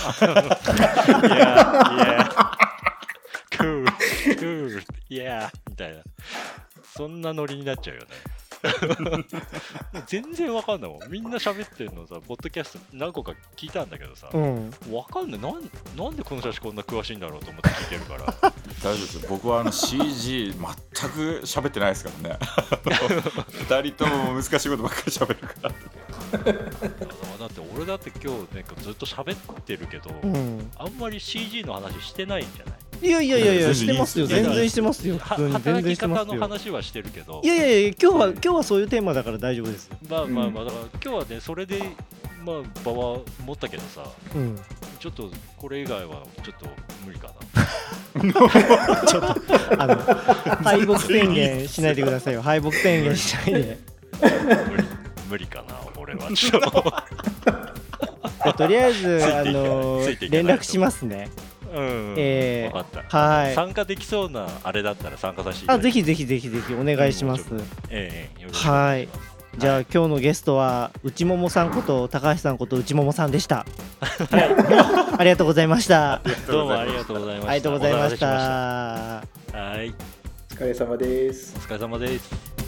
[1.27, 2.48] いや、いや、
[3.59, 3.93] クール、
[4.37, 6.03] クール、いや、みたいな、
[6.97, 8.09] そんなノリになっちゃうよね。
[10.09, 11.11] 全然わかんないもん。
[11.11, 15.53] みんな喋ってるのさ、ポッドキャスト何個か聞いたんだけどさ、うんわかんないなん。
[15.97, 18.53] なんでこの人たちこんな詳しいんだろうと思って聞いてるから。
[18.83, 22.39] 大丈夫ですよ僕はあの CG 全く喋ってないですからね
[23.83, 25.71] 二人とも難しいことばっかり喋るから
[27.39, 32.79] だって俺だって今日なんかずっと喋ってるけど、うんあんまり CG の話してないんじゃない？
[33.03, 34.27] いやいやいやいやしてますよ。
[34.27, 35.19] 全然してますよ。
[35.19, 35.51] 普は通に。
[35.51, 36.41] 全働き然してます方のよ。
[36.41, 37.41] 話はしてるけど。
[37.45, 39.91] いやいやいや今日は今日はそういうテーマだから大丈夫です。
[40.09, 41.83] まあまあまあだから今日はねそれで
[42.45, 44.03] まあ場は持ったけどさ
[44.35, 44.59] うん。
[44.99, 46.67] ちょっとこれ以外はちょっと
[47.07, 47.33] 無理か
[49.79, 49.97] あの
[50.65, 52.43] 敗北宣言しないでくださいよ。
[52.43, 53.79] 敗北宣言しないで。
[54.21, 54.29] な
[54.65, 54.85] 無理
[55.31, 56.33] 無理かな俺は。
[56.35, 56.93] ちょっと。
[58.57, 61.29] とりあえずあのついていけない連絡しますね
[61.73, 63.19] うんえー分かった。
[63.19, 63.55] はい。
[63.55, 67.47] 参加できそうなあれだったら参加させてあぜひぜひぜひぜひお願いします。
[67.51, 67.61] うん
[67.91, 69.39] ええよろしくお願いします。
[69.59, 73.67] じゃあ今日のゲストは内もさんこと高橋さんこと内もさんでした。
[74.01, 74.39] は
[75.17, 76.23] い、ありがとうございました。
[76.47, 77.51] どうもありがとうございました。
[77.51, 78.27] ありがとうございました。
[78.27, 79.23] は
[79.83, 79.95] い。
[80.53, 81.55] お疲れ様です。
[81.57, 82.68] お疲れ様です